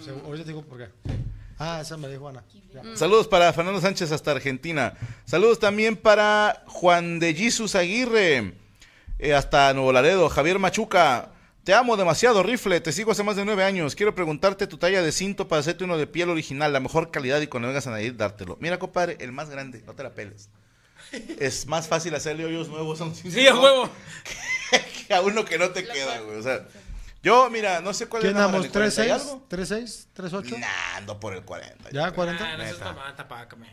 segu- 0.06 0.24
Ahorita 0.26 0.44
te 0.46 0.50
digo 0.52 0.62
por 0.64 0.78
qué. 0.78 0.90
Ah, 1.58 1.80
esa 1.82 1.98
me 1.98 2.08
dijo 2.08 2.30
Ana. 2.30 2.44
Ya. 2.72 2.84
Saludos 2.96 3.28
para 3.28 3.52
Fernando 3.52 3.82
Sánchez 3.82 4.12
hasta 4.12 4.32
Argentina. 4.32 4.94
Saludos 5.26 5.60
también 5.60 5.98
para 5.98 6.64
Juan 6.68 7.20
de 7.20 7.34
Jesus 7.34 7.74
Aguirre. 7.76 8.54
eh, 9.18 9.34
hasta 9.34 9.74
Nuevo 9.74 9.92
Laredo. 9.92 10.30
Javier 10.30 10.60
Machuca. 10.60 11.32
Te 11.70 11.76
amo 11.76 11.96
demasiado, 11.98 12.42
rifle. 12.42 12.82
Te 12.82 12.92
sigo 12.92 13.12
hace 13.12 13.22
más 13.22 13.36
de 13.36 13.46
nueve 13.46 13.64
años. 13.64 13.94
Quiero 13.94 14.16
preguntarte 14.16 14.66
tu 14.66 14.80
talla 14.80 15.04
de 15.04 15.12
cinto 15.12 15.48
para 15.48 15.60
hacerte 15.60 15.84
uno 15.84 16.00
de 16.00 16.08
piel 16.08 16.32
original, 16.32 16.74
la 16.74 16.80
mejor 16.80 17.12
calidad 17.12 17.40
y 17.42 17.46
cuando 17.46 17.68
vengas 17.68 17.86
a 17.86 17.92
Nayarit 17.92 18.18
dártelo. 18.18 18.58
Mira, 18.60 18.80
compadre, 18.80 19.18
el 19.20 19.32
más 19.32 19.52
grande. 19.52 19.84
No 19.86 19.94
te 19.94 20.02
la 20.02 20.10
peles. 20.10 20.50
Es 21.40 21.68
más 21.68 21.88
fácil 21.88 22.16
hacerle 22.16 22.46
hoyos 22.46 22.70
nuevos 22.70 23.00
a 23.02 23.04
un 23.04 23.14
cinturón 23.14 23.40
Sí, 23.40 23.48
a 23.48 23.54
huevo. 23.56 23.88
que 25.08 25.14
a 25.14 25.22
uno 25.22 25.46
que 25.46 25.60
no 25.60 25.70
te 25.70 25.86
queda, 25.86 26.22
güey. 26.22 26.38
O 26.38 26.42
sea, 26.42 26.66
yo, 27.22 27.52
mira, 27.52 27.82
no 27.82 27.94
sé 27.94 28.08
cuál 28.08 28.24
¿Quién 28.24 28.32
es 28.32 28.40
la 28.40 28.48
damos? 28.48 28.66
¿el 28.66 28.72
40 28.72 29.06
y 29.06 29.08
¿3-6? 29.08 29.12
algo? 29.12 29.48
¿3-6? 29.48 30.08
¿3-8? 30.16 30.58
Nah, 30.58 30.96
ando 30.96 31.20
por 31.20 31.36
el 31.36 31.44
40. 31.44 31.92
¿Ya? 31.92 32.08
Ah, 32.08 32.16
¿40? 32.16 32.32
no 32.32 32.38
seas 32.40 32.58
Neta. 32.58 32.86
mamá, 32.86 33.16
tapácame. 33.16 33.72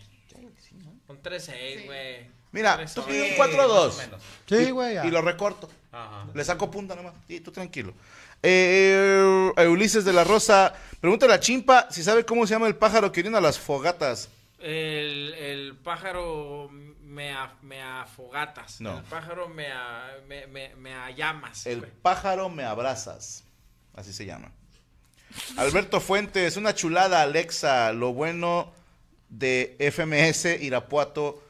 Un 1.09 1.23
3-6, 1.23 1.87
güey. 1.87 2.31
Mira, 2.53 2.85
tú 2.95 3.07
pides 3.07 3.39
un 3.39 3.47
4-2. 3.47 3.57
más 3.57 3.95
o 3.95 3.99
menos. 3.99 4.23
Sí, 4.47 4.71
güey. 4.71 4.99
Y 5.07 5.11
lo 5.11 5.23
recorto. 5.23 5.71
Ajá. 6.05 6.27
Le 6.35 6.45
saco 6.45 6.71
punta 6.71 6.95
nomás. 6.95 7.15
Y 7.29 7.41
tú 7.41 7.51
tranquilo. 7.53 7.95
Eh, 8.43 9.53
eh, 9.57 9.67
Ulises 9.69 10.05
de 10.05 10.13
la 10.13 10.25
Rosa. 10.25 10.75
Pregúntale 11.01 11.33
a 11.35 11.41
Chimpa 11.41 11.89
si 11.91 12.03
sabe 12.03 12.25
cómo 12.25 12.47
se 12.47 12.55
llama 12.55 12.67
el 12.67 12.77
pájaro 12.77 13.11
que 13.13 13.21
orina 13.21 13.41
las 13.41 13.59
fogatas. 13.59 14.29
El, 14.59 15.35
el 15.35 15.77
pájaro 15.77 16.69
me, 17.03 17.33
a- 17.33 17.55
me 17.63 17.81
afogatas. 17.83 18.81
No. 18.81 18.99
El 18.99 19.05
pájaro 19.05 19.49
me, 19.49 19.69
a- 19.73 20.17
me, 20.29 20.47
me, 20.47 20.75
me 20.77 20.95
a 20.95 21.11
llamas. 21.11 21.67
El 21.67 21.83
pájaro 21.83 22.49
me 22.49 22.65
abrazas. 22.65 23.45
Así 23.95 24.13
se 24.13 24.27
llama. 24.27 24.51
Alberto 25.57 26.01
Fuentes, 26.01 26.57
una 26.57 26.75
chulada, 26.75 27.23
Alexa. 27.23 27.93
Lo 27.93 28.13
bueno 28.13 28.73
de 29.29 29.77
FMS 29.79 30.63
Irapuato. 30.63 31.43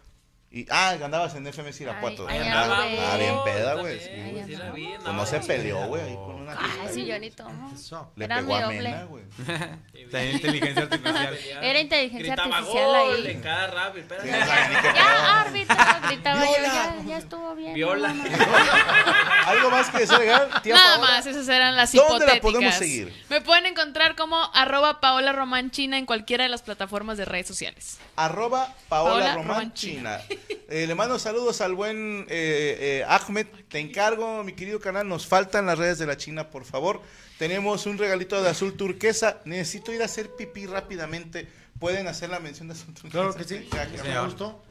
Y, 0.48 0.64
ah, 0.70 0.96
andabas 1.02 1.34
en 1.34 1.46
FMS 1.46 1.80
Irapuato. 1.82 2.26
Ay, 2.28 2.38
Andaba- 2.38 2.84
ah, 2.84 3.16
bien 3.18 3.34
peda, 3.44 3.74
güey. 3.74 3.98
también, 3.98 4.46
sí, 4.46 4.56
Pues 5.02 5.14
no 5.14 5.26
se 5.26 5.40
peleó, 5.40 5.86
güey. 5.88 6.02
ahí 6.02 6.14
con 6.14 6.36
una 6.36 6.52
Ay, 6.58 6.88
sí, 6.94 7.04
yo 7.04 7.18
ni 7.18 7.30
tomo. 7.30 7.70
Le 8.14 8.24
Era 8.24 8.36
pegó 8.36 8.54
a. 8.54 8.68
Mena, 8.68 9.04
güey. 9.04 9.24
En 10.12 10.30
inteligencia 10.36 10.82
artificial. 10.84 11.38
Era 11.62 11.80
inteligencia 11.80 12.34
Gritaba 12.36 12.56
artificial 12.58 12.86
gol 12.86 12.96
ahí. 13.26 13.30
en 13.32 13.40
cada 13.42 13.66
rap. 13.66 13.96
espérate. 13.96 14.26
Sí, 14.28 14.32
no. 14.32 14.94
Ya, 14.94 15.40
árbitro, 15.42 15.76
gritaba 16.08 16.40
yo. 16.44 16.46
Viola. 16.50 16.72
Ya, 16.98 17.04
ya 17.06 17.18
estuvo 17.18 17.54
bien. 17.54 17.74
Viola. 17.74 18.12
no. 18.12 18.24
¿Algo 19.46 19.70
más 19.70 19.90
que 19.90 19.98
desagregar? 20.00 20.62
Tía 20.62 20.74
Nada 20.74 20.96
Paola? 20.96 21.12
más, 21.12 21.26
esas 21.26 21.48
eran 21.48 21.76
las 21.76 21.92
¿Dónde 21.92 22.06
hipotéticas. 22.06 22.34
la 22.36 22.40
podemos 22.40 22.74
seguir? 22.74 23.24
Me 23.28 23.40
pueden 23.40 23.66
encontrar 23.66 24.16
como 24.16 24.36
arroba 24.54 25.00
Paola 25.00 25.32
Román 25.32 25.70
China 25.70 25.98
en 25.98 26.06
cualquiera 26.06 26.44
de 26.44 26.50
las 26.50 26.62
plataformas 26.62 27.16
de 27.18 27.24
redes 27.24 27.46
sociales. 27.46 27.98
Arroba 28.16 28.74
Paola, 28.88 29.10
Paola 29.12 29.34
Román 29.34 29.48
Román 29.48 29.74
China. 29.74 30.20
Eh, 30.68 30.86
le 30.86 30.94
mando 30.94 31.18
saludos 31.18 31.60
al 31.60 31.74
buen 31.74 32.26
eh, 32.28 32.76
eh, 33.00 33.04
Ahmed. 33.08 33.46
Te 33.68 33.78
encargo, 33.78 34.42
mi 34.42 34.52
querido 34.54 34.80
canal. 34.80 35.08
Nos 35.08 35.26
faltan 35.26 35.66
las 35.66 35.78
redes 35.78 35.98
de 35.98 36.06
la 36.06 36.16
China, 36.16 36.50
por 36.50 36.64
favor. 36.64 37.00
Tenemos 37.38 37.86
un 37.86 37.98
regalito 37.98 38.42
de 38.42 38.48
azul 38.50 38.76
turquesa. 38.76 39.38
Necesito 39.44 39.92
ir 39.92 40.02
a 40.02 40.06
hacer 40.06 40.30
pipí 40.36 40.66
rápidamente. 40.66 41.48
¿Pueden 41.78 42.08
hacer 42.08 42.30
la 42.30 42.40
mención 42.40 42.68
de 42.68 42.74
azul 42.74 42.94
turquesa? 42.94 43.10
Claro 43.12 43.34
que 43.34 43.44
sí. 43.44 43.68
Ya, 43.72 43.84
que- 43.86 43.96
Con 43.98 44.06
señor. 44.06 44.24
gusto. 44.26 44.62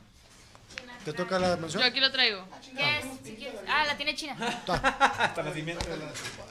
¿Te 1.05 1.13
toca 1.13 1.37
la 1.39 1.55
mención? 1.55 1.81
Yo 1.83 1.87
aquí 1.87 1.99
lo 1.99 2.11
traigo. 2.11 2.45
Yes, 2.73 3.05
si 3.23 3.35
quieres. 3.35 3.61
Ah, 3.69 3.85
la 3.85 3.95
tiene 3.95 4.15
China. 4.15 4.35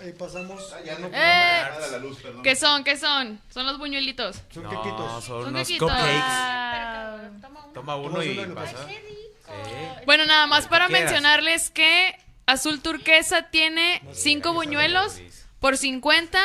Ahí 0.00 0.12
pasamos. 0.12 0.74
Ya 0.84 0.98
no 0.98 1.08
Eh. 1.08 1.10
nada 1.10 1.88
la 1.90 1.98
luz, 1.98 2.18
perdón. 2.22 2.42
¿Qué 2.42 2.54
son? 2.56 2.84
¿Qué 2.84 2.96
son? 2.96 3.40
Son 3.50 3.66
los 3.66 3.78
buñuelitos. 3.78 4.36
Son 4.52 4.62
No, 4.62 4.70
quequitos. 4.70 5.24
son 5.24 5.42
Son 5.42 5.48
unos 5.54 5.66
quequitos. 5.66 5.90
cupcakes. 5.90 6.20
Ah, 6.22 7.16
Toma 7.74 7.96
uno 7.96 8.22
y 8.22 8.28
uno 8.30 8.42
y 8.42 8.46
lo 8.46 8.54
pasa. 8.54 8.76
Bueno, 10.06 10.24
nada 10.26 10.46
más 10.46 10.68
para 10.68 10.86
quieras. 10.86 11.04
mencionarles 11.04 11.70
que 11.70 12.16
Azul 12.46 12.80
Turquesa 12.80 13.50
tiene 13.50 14.02
5 14.12 14.52
buñuelos 14.52 15.20
por 15.58 15.76
50. 15.76 16.40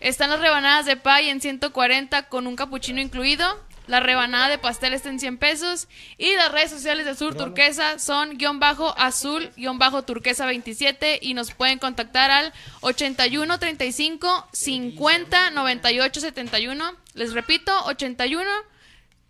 Están 0.00 0.30
las 0.30 0.38
rebanadas 0.38 0.86
de 0.86 0.96
pay 0.96 1.28
en 1.28 1.40
140 1.40 2.28
con 2.28 2.46
un 2.46 2.54
capuchino 2.54 3.00
incluido. 3.00 3.60
La 3.88 4.00
rebanada 4.00 4.48
de 4.48 4.58
pastel 4.58 4.92
está 4.92 5.08
en 5.08 5.18
100 5.18 5.38
pesos. 5.38 5.88
Y 6.18 6.36
las 6.36 6.52
redes 6.52 6.70
sociales 6.70 7.06
de 7.06 7.12
Azul 7.12 7.36
Turquesa 7.36 7.98
son 7.98 8.36
guion 8.36 8.60
bajo 8.60 8.96
azul 8.98 9.50
guion 9.56 9.78
bajo 9.78 10.02
turquesa 10.02 10.46
27. 10.46 11.18
Y 11.22 11.34
nos 11.34 11.52
pueden 11.52 11.78
contactar 11.78 12.30
al 12.30 12.52
81 12.82 13.58
35 13.58 14.48
50 14.52 15.50
98 15.50 16.20
71. 16.20 16.92
Les 17.14 17.32
repito, 17.32 17.72
81 17.86 18.48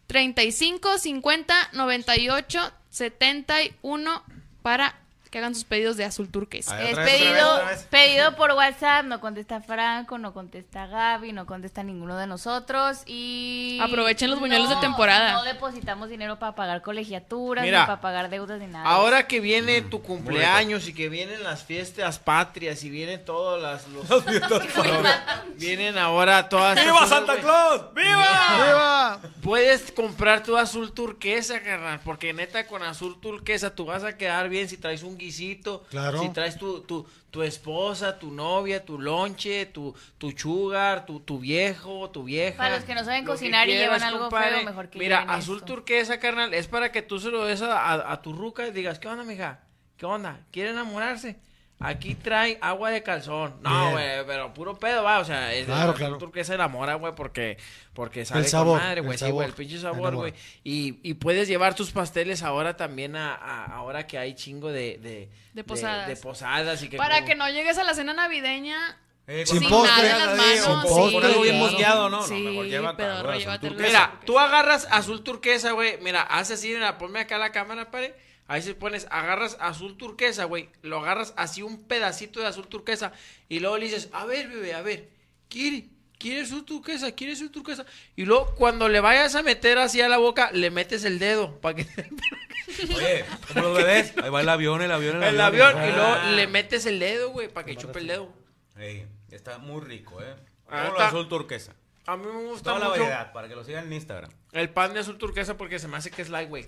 35 0.09 0.99
50 0.99 1.69
98 1.73 2.73
71 2.91 4.23
para 4.63 4.97
que 5.31 5.39
hagan 5.39 5.55
sus 5.55 5.65
pedidos 5.65 5.97
de 5.97 6.05
azul 6.05 6.31
turquesa. 6.31 6.83
Es 6.83 6.97
pedido, 6.97 7.61
pedido 7.91 8.37
por 8.37 8.53
WhatsApp, 8.53 9.05
no 9.05 9.21
contesta 9.21 9.61
Franco, 9.61 10.19
no 10.19 10.33
contesta 10.33 10.87
Gaby, 10.87 11.33
no 11.33 11.47
contesta 11.47 11.83
ninguno 11.83 12.17
de 12.17 12.27
nosotros 12.27 13.03
y... 13.07 13.79
Aprovechen 13.83 14.31
los 14.31 14.41
buñuelos 14.41 14.71
de 14.71 14.77
temporada. 14.77 15.33
No 15.33 15.45
depositamos 15.45 16.09
dinero 16.09 16.39
para 16.39 16.55
pagar 16.55 16.83
colegiaturas, 16.83 17.65
Mira, 17.65 17.81
ni 17.81 17.87
para 17.87 18.01
pagar 18.01 18.31
deudas, 18.31 18.59
ni 18.59 18.67
nada. 18.67 18.89
Ahora 18.89 19.27
que 19.27 19.41
viene 19.41 19.83
tu 19.83 20.03
cumpleaños 20.03 20.89
y 20.89 20.95
que 20.95 21.09
vienen 21.09 21.43
las 21.43 21.65
fiestas 21.65 22.19
patrias 22.19 22.83
y 22.85 22.91
vienen 22.91 23.25
todas 23.25 23.61
las 23.61 23.89
los, 23.89 24.25
vienen 25.57 25.99
ahora 25.99 26.49
todas 26.49 26.83
¡Viva 26.83 27.07
Santa. 27.07 27.37
Claus! 27.37 27.83
¡Viva! 27.95 29.21
Puedes 29.43 29.93
comprar 29.93 30.43
tu 30.43 30.57
azul 30.57 30.93
turquesa, 30.93 31.61
carnal, 31.63 32.01
porque 32.05 32.33
neta 32.33 32.67
con 32.67 32.83
azul 32.83 33.21
turquesa 33.21 33.75
tú 33.75 33.87
vas 33.87 34.05
a 34.05 34.17
quedar 34.17 34.49
bien 34.49 34.69
si 34.69 34.77
traes 34.77 35.03
un 35.03 35.18
guisito, 35.19 35.85
Claro. 35.91 36.21
si 36.23 36.29
traes 36.31 36.57
tu, 36.57 36.81
tu, 36.83 37.07
tu 37.31 37.43
esposa, 37.43 38.19
tu 38.19 38.31
novia, 38.31 38.85
tu 38.85 38.99
lonche, 38.99 39.67
tu, 39.67 39.95
tu 40.17 40.31
sugar, 40.31 41.05
tu, 41.05 41.21
tu 41.21 41.39
viejo, 41.39 42.09
tu 42.11 42.25
vieja. 42.25 42.57
Para 42.57 42.77
los 42.77 42.85
que 42.85 42.95
no 42.95 43.05
saben 43.05 43.25
cocinar 43.25 43.69
y 43.69 43.73
llevan 43.73 44.03
algo 44.03 44.21
compadre. 44.21 44.57
feo, 44.57 44.65
mejor 44.65 44.89
que 44.89 44.99
Mira, 44.99 45.21
azul 45.23 45.57
esto. 45.57 45.67
turquesa, 45.67 46.19
carnal, 46.19 46.55
es 46.55 46.67
para 46.69 46.91
que 46.93 47.03
tú 47.03 47.19
se 47.21 47.31
lo 47.31 47.45
des 47.45 47.61
a, 47.63 47.79
a- 47.93 48.13
a 48.13 48.23
tu 48.23 48.33
ruca 48.33 48.67
y 48.67 48.71
digas, 48.71 48.99
¿qué 48.99 49.09
onda, 49.09 49.25
mija? 49.25 49.61
¿Qué 49.97 50.07
onda? 50.07 50.41
¿Quiere 50.53 50.71
enamorarse? 50.71 51.37
Aquí 51.81 52.17
trae 52.17 52.59
agua 52.61 52.91
de 52.91 53.05
calzón. 53.05 53.57
No, 53.63 53.93
güey, 53.93 54.27
pero 54.27 54.53
puro 54.53 54.77
pedo, 54.77 55.05
va. 55.05 55.21
O 55.21 55.25
sea, 55.25 55.55
es 55.55 55.67
Claro, 55.67 55.83
el 55.83 55.89
azul 55.91 55.97
claro. 55.99 56.19
turquesa 56.19 56.55
enamora, 56.55 56.95
güey, 56.95 57.15
porque, 57.15 57.57
porque 57.95 58.25
sabe 58.25 58.41
con 58.43 58.51
sabor, 58.51 58.81
madre, 58.81 59.01
el 59.01 59.07
güey. 59.07 59.17
Sí, 59.17 59.21
sabor. 59.21 59.35
güey, 59.35 59.47
el 59.49 59.55
pinche 59.55 59.79
sabor, 59.79 60.15
güey. 60.17 60.35
Y, 60.65 60.99
y 61.09 61.15
puedes 61.15 61.47
llevar 61.47 61.75
tus 61.77 61.93
pasteles 61.93 62.43
ahora 62.43 62.77
también 62.77 63.15
a, 63.15 63.33
a- 63.35 63.67
ahora 63.67 64.09
que 64.09 64.19
hay 64.19 64.35
chingo 64.35 64.73
de... 64.73 64.99
De, 64.99 65.29
De 65.53 65.63
posadas. 65.65 66.09
De, 66.09 66.17
posadas 66.17 66.83
y 66.83 66.89
que... 66.89 66.97
Para 66.97 67.17
como- 67.17 67.27
que 67.29 67.35
no 67.37 67.49
llegues 67.49 67.79
a 67.79 67.85
la 67.85 67.95
cena 67.95 68.13
navideña 68.13 68.99
Eh, 69.29 69.45
sin 69.47 69.61
Sin 69.61 69.69
postre, 69.69 70.09
nada 70.09 70.23
en 70.23 70.27
las 70.27 70.37
manos. 70.37 70.65
sin 70.65 70.81
postre, 70.83 71.07
sí. 71.09 71.13
con 71.15 71.25
algo 71.27 71.41
bien 71.43 71.59
mosqueado, 71.61 72.11
¿no? 72.11 72.17
No, 72.23 72.27
Sí, 72.27 72.35
mejor 72.35 72.67
lleva 72.67 72.97
pedorro, 72.97 73.31
azul 73.31 73.61
turquesa. 73.61 73.87
Mira, 73.87 74.21
tú 74.27 74.39
agarras 74.41 74.89
azul 74.91 75.23
turquesa, 75.23 75.73
güey. 75.73 75.99
Mira, 76.01 76.23
haces 76.23 76.59
así, 76.59 76.71
mira, 76.75 76.99
ponme 76.99 77.21
acá 77.21 77.39
la 77.39 77.53
cámara, 77.53 77.89
pare. 77.91 78.17
Ahí 78.49 78.63
se 78.63 78.75
pones, 78.75 79.07
agarras 79.11 79.57
azul 79.61 79.97
turquesa, 79.97 80.45
güey. 80.45 80.71
Lo 80.83 80.99
agarras 80.99 81.35
así 81.37 81.63
un 81.63 81.85
pedacito 81.87 82.41
de 82.41 82.47
azul 82.47 82.67
turquesa. 82.67 83.13
Y 83.49 83.61
luego 83.61 83.77
le 83.79 83.85
dices, 83.85 84.09
a 84.13 84.25
ver, 84.25 84.49
bebé, 84.49 84.75
a 84.75 84.83
ver. 84.83 85.09
¿Quiere? 85.49 85.85
¿Quiere 86.19 86.41
azul 86.43 86.65
turquesa? 86.65 87.13
¿Quiere 87.13 87.35
azul 87.35 87.51
turquesa? 87.53 87.85
Y 88.17 88.25
luego, 88.25 88.55
cuando 88.57 88.89
le 88.89 88.99
vayas 89.01 89.35
a 89.37 89.43
meter 89.43 89.79
así 89.79 90.01
a 90.01 90.09
la 90.09 90.17
boca, 90.17 90.51
le 90.53 90.71
metes 90.71 91.05
el 91.05 91.19
dedo. 91.21 91.61
Para 91.61 91.77
que... 91.77 91.87
Oye, 92.97 93.25
como 93.49 93.61
los 93.69 93.77
bebés. 93.77 94.15
Ahí 94.23 94.31
va 94.31 94.41
el 94.41 94.49
avión, 94.49 94.83
el 94.83 94.93
avión, 94.93 95.23
el, 95.23 95.35
el 95.35 95.41
avión. 95.41 95.73
Y 95.85 95.93
luego 95.93 96.13
Ah. 96.21 96.31
le 96.33 96.47
metes 96.47 96.87
el 96.87 96.99
dedo, 96.99 97.31
güey, 97.31 97.49
para 97.49 97.67
que 97.67 97.77
chupe 97.77 97.99
el 98.01 98.07
dedo. 98.09 98.33
Ey, 98.79 99.07
está 99.31 99.59
muy 99.59 99.81
rico, 99.83 100.23
¿eh? 100.23 100.35
Ah, 100.69 100.83
Todo 100.85 100.85
lo 100.85 100.91
está- 100.93 101.09
azul 101.09 101.29
turquesa. 101.29 101.75
A 102.07 102.17
mí 102.17 102.25
me 102.25 102.43
gusta 102.45 102.65
Toda 102.71 102.79
la 102.79 102.89
mucho 102.89 103.01
variedad, 103.01 103.33
para 103.33 103.49
que 103.49 103.55
lo 103.55 103.63
sigan 103.65 103.85
en 103.87 103.93
Instagram. 103.93 104.31
el 104.53 104.71
pan 104.71 104.95
de 104.95 105.01
azul 105.01 105.19
turquesa 105.19 105.57
porque 105.59 105.79
se 105.79 105.89
me 105.89 105.99
hace 105.99 106.11
que 106.11 106.23
es 106.23 106.31
light, 106.31 106.49
güey. 106.49 106.67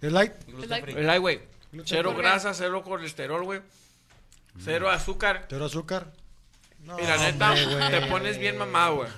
¿Es 0.00 0.12
light? 0.12 0.32
El 0.88 1.06
light, 1.06 1.20
güey. 1.20 1.40
Cero 1.84 2.14
grasa, 2.16 2.54
cero 2.54 2.82
colesterol, 2.84 3.42
güey. 3.44 3.60
Cero 4.62 4.90
azúcar. 4.90 5.46
¿Pero 5.48 5.64
azúcar? 5.64 6.12
No, 6.80 6.96
Mira, 6.96 7.16
neta, 7.16 7.52
hombre, 7.52 8.00
te 8.00 8.06
pones 8.06 8.38
bien 8.38 8.58
mamado, 8.58 8.96
güey. 8.96 9.08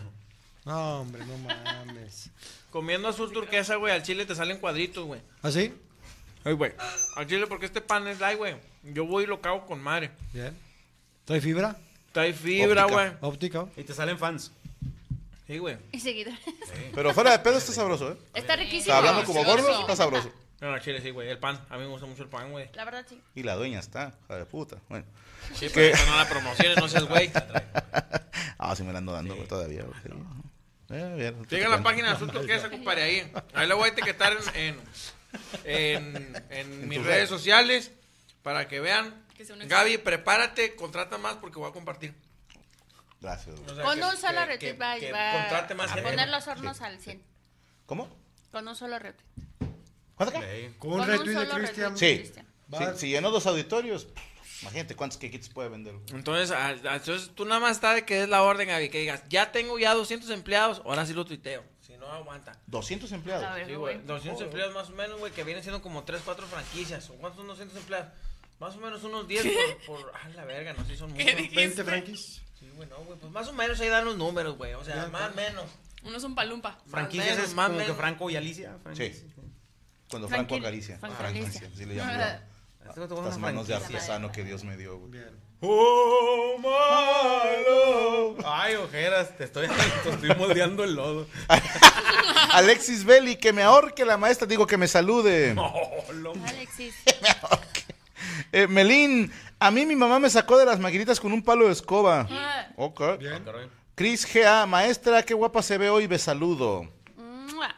No, 0.64 1.00
hombre, 1.00 1.22
no 1.26 1.36
mames. 1.38 2.30
Comiendo 2.70 3.08
azul 3.08 3.32
turquesa, 3.32 3.76
güey, 3.76 3.92
al 3.92 4.02
chile 4.02 4.24
te 4.24 4.34
salen 4.34 4.58
cuadritos, 4.58 5.04
güey. 5.04 5.20
¿Así? 5.42 5.74
Ay, 6.44 6.52
güey. 6.52 6.72
Al 7.16 7.26
chile 7.26 7.46
porque 7.46 7.66
este 7.66 7.80
pan 7.80 8.06
es 8.06 8.20
light, 8.20 8.38
güey. 8.38 8.54
Yo 8.84 9.04
voy 9.04 9.24
y 9.24 9.26
lo 9.26 9.40
cago 9.40 9.66
con 9.66 9.82
madre. 9.82 10.10
Bien. 10.32 10.56
¿Trae 11.24 11.40
fibra? 11.40 11.76
Trae 12.12 12.32
fibra, 12.32 12.84
güey. 12.84 13.10
Óptica. 13.20 13.66
Y 13.76 13.82
te 13.82 13.92
salen 13.92 14.18
fans. 14.18 14.52
Sí, 15.46 15.58
güey. 15.58 15.76
Y 15.92 16.00
seguidores. 16.00 16.38
Pero 16.94 17.12
fuera 17.12 17.30
de 17.32 17.38
pedo 17.40 17.58
está 17.58 17.72
sabroso, 17.72 18.12
¿eh? 18.12 18.16
Está 18.34 18.56
riquísimo. 18.56 18.94
hablando 18.94 19.24
como 19.24 19.40
Sí, 19.40 19.46
gordo, 19.46 19.74
sí. 19.74 19.80
está 19.80 19.96
sabroso. 19.96 20.32
No, 20.60 20.72
al 20.72 20.80
chile 20.80 21.00
sí, 21.02 21.10
güey. 21.10 21.28
El 21.28 21.38
pan. 21.38 21.64
A 21.68 21.74
mí 21.76 21.82
me 21.82 21.88
gusta 21.88 22.06
mucho 22.06 22.22
el 22.22 22.28
pan, 22.30 22.50
güey. 22.50 22.70
La 22.74 22.84
verdad, 22.84 23.04
sí. 23.08 23.20
Y 23.34 23.42
la 23.42 23.54
dueña 23.56 23.78
está, 23.78 24.14
hija 24.24 24.36
de 24.38 24.46
puta. 24.46 24.78
Bueno. 24.88 25.04
Sí, 25.54 25.66
¿Qué? 25.68 25.70
pero 25.74 25.94
eso 25.94 26.06
no 26.06 26.16
la 26.16 26.28
promociones, 26.28 26.76
no 26.78 26.88
seas 26.88 27.04
güey. 27.04 27.30
Ah, 28.58 28.74
sí 28.74 28.82
me 28.82 28.92
la 28.92 28.98
ando 28.98 29.12
dando, 29.12 29.34
güey, 29.34 29.46
todavía. 29.46 29.82
güey. 29.84 29.98
Eh, 30.88 31.14
bien, 31.18 31.46
Sigue 31.48 31.62
la 31.62 31.68
bueno. 31.68 31.82
página 31.84 32.08
de 32.08 32.14
azul 32.14 32.30
turquesa, 32.30 32.70
compadre, 32.70 33.02
ahí. 33.02 33.32
Ahí 33.54 33.66
la 33.68 33.74
voy 33.74 33.88
a 33.90 33.92
etiquetar 33.92 34.32
en, 34.54 34.80
en, 35.64 36.34
en, 36.44 36.44
en 36.50 36.88
mis 36.88 37.02
redes 37.04 37.28
sociales 37.28 37.92
para 38.42 38.66
que 38.68 38.80
vean. 38.80 39.26
Que 39.36 39.44
Gaby, 39.44 39.98
prepárate, 39.98 40.74
contrata 40.74 41.18
más 41.18 41.34
porque 41.36 41.58
voy 41.58 41.68
a 41.68 41.72
compartir. 41.72 42.14
Gracias, 43.20 43.56
güey. 43.60 43.70
O 43.70 43.74
sea, 43.74 43.84
Con 43.84 43.98
que- 43.98 44.04
un 44.04 44.16
solo 44.16 44.38
que- 44.40 44.46
retweet 44.46 44.72
que- 44.72 44.78
va, 44.78 44.96
que 44.98 45.12
va 45.12 45.32
contrate 45.32 45.74
más 45.74 45.90
a 45.90 45.94
gente. 45.94 46.10
poner 46.10 46.28
los 46.28 46.46
hornos 46.48 46.80
al 46.80 46.98
100. 47.00 47.22
¿Cómo? 47.84 48.08
Con 48.52 48.66
un 48.68 48.74
solo 48.76 48.98
retweet. 48.98 49.45
¿Cuánto? 50.16 50.42
Ey. 50.42 50.74
Con 50.78 50.92
un 50.92 51.06
retweet 51.06 51.36
de 51.38 51.48
Cristian. 51.48 51.96
Sí. 51.96 52.24
Sí, 52.72 52.84
Si 52.96 53.08
llenó 53.08 53.30
dos 53.30 53.46
auditorios, 53.46 54.06
pff, 54.06 54.62
imagínate 54.62 54.96
cuántos 54.96 55.18
quequitos 55.18 55.48
puede 55.50 55.68
vender. 55.68 55.94
Entonces, 56.12 56.50
a- 56.50 56.66
a- 56.68 56.96
entonces 56.96 57.30
tú 57.34 57.44
nada 57.44 57.60
más 57.60 57.72
está 57.76 57.94
de 57.94 58.04
que 58.04 58.16
des 58.20 58.28
la 58.28 58.42
orden, 58.42 58.66
Gaby, 58.68 58.88
que 58.88 58.98
digas, 59.00 59.22
ya 59.28 59.52
tengo 59.52 59.78
ya 59.78 59.94
200 59.94 60.30
empleados, 60.30 60.82
ahora 60.84 61.06
sí 61.06 61.12
lo 61.14 61.24
tuiteo. 61.24 61.62
Si 61.86 61.96
no, 61.96 62.06
aguanta. 62.08 62.58
200 62.66 63.12
empleados. 63.12 63.54
Ver, 63.54 63.66
Sí, 63.68 63.74
güey. 63.74 63.94
güey. 63.96 64.06
200 64.06 64.42
empleados 64.42 64.74
más 64.74 64.88
o 64.88 64.92
menos, 64.92 65.18
güey, 65.20 65.32
que 65.32 65.44
vienen 65.44 65.62
siendo 65.62 65.80
como 65.80 66.02
3, 66.02 66.22
4 66.24 66.46
franquicias. 66.48 67.08
¿O 67.10 67.14
¿Cuántos 67.14 67.38
son 67.38 67.46
200 67.48 67.76
empleados? 67.78 68.08
Más 68.58 68.74
o 68.74 68.78
menos 68.80 69.04
unos 69.04 69.28
10 69.28 69.44
por, 69.86 70.00
por... 70.02 70.12
Ah, 70.14 70.28
la 70.34 70.44
verga, 70.44 70.72
no 70.72 70.82
sé 70.86 70.92
si 70.92 70.96
son 70.96 71.12
muchos. 71.12 71.24
20 71.54 71.84
franquis. 71.84 72.40
Sí, 72.58 72.68
güey, 72.74 72.88
no, 72.88 72.96
güey. 73.04 73.18
Pues 73.18 73.30
más 73.30 73.46
o 73.46 73.52
menos 73.52 73.78
ahí 73.80 73.88
dan 73.88 74.04
los 74.06 74.16
números, 74.16 74.56
güey. 74.56 74.72
O 74.74 74.82
sea, 74.82 75.06
más 75.12 75.30
o 75.30 75.34
menos. 75.36 75.64
Uno 76.02 76.16
es 76.16 76.24
un 76.24 76.34
palumpa. 76.34 76.78
Franquicias 76.88 77.34
menos, 77.36 77.48
es 77.50 77.54
más 77.54 77.66
como 77.66 77.78
que 77.78 77.84
menos. 77.84 77.96
Franco 77.98 78.30
y 78.30 78.36
Alicia. 78.36 78.76
Sí. 78.94 79.12
Cuando 80.10 80.28
Franco 80.28 80.54
Franqui- 80.54 80.60
acaricia. 80.60 80.98
Franco 80.98 81.16
Francia, 81.16 81.42
acaricia. 81.42 81.70
sí 81.76 81.84
le 81.84 81.94
llamo 81.94 82.12
yo. 82.12 82.20
Estas 83.16 83.38
manos 83.38 83.66
de 83.66 83.74
artesano 83.74 84.30
que 84.32 84.44
Dios 84.44 84.62
me 84.64 84.76
dio, 84.76 84.98
güey. 84.98 85.10
Bien. 85.12 85.30
¡Oh, 85.60 86.56
malo! 86.58 88.36
Ay, 88.46 88.74
ojeras, 88.76 89.36
te 89.36 89.44
estoy, 89.44 89.66
te 90.04 90.10
estoy 90.10 90.34
moldeando 90.36 90.84
el 90.84 90.94
lodo. 90.94 91.26
Alexis 92.52 93.04
Belli, 93.04 93.36
que 93.36 93.52
me 93.52 93.62
ahorque 93.62 94.04
la 94.04 94.16
maestra, 94.16 94.46
digo 94.46 94.66
que 94.66 94.76
me 94.76 94.86
salude. 94.88 95.54
Oh, 95.58 96.12
lo- 96.12 96.32
Alexis. 96.46 96.94
Eh, 98.52 98.66
Melín, 98.66 99.30
a 99.58 99.70
mí 99.70 99.84
mi 99.86 99.96
mamá 99.96 100.18
me 100.18 100.30
sacó 100.30 100.56
de 100.56 100.64
las 100.64 100.78
maquinitas 100.78 101.20
con 101.20 101.32
un 101.32 101.42
palo 101.42 101.66
de 101.66 101.72
escoba. 101.72 102.26
Ok. 102.76 103.18
Bien. 103.18 103.42
Cris 103.94 104.26
G.A., 104.26 104.66
maestra, 104.66 105.22
qué 105.22 105.34
guapa 105.34 105.62
se 105.62 105.76
ve 105.78 105.90
hoy, 105.90 106.06
me 106.08 106.18
saludo. 106.18 106.86
Mua. 107.16 107.74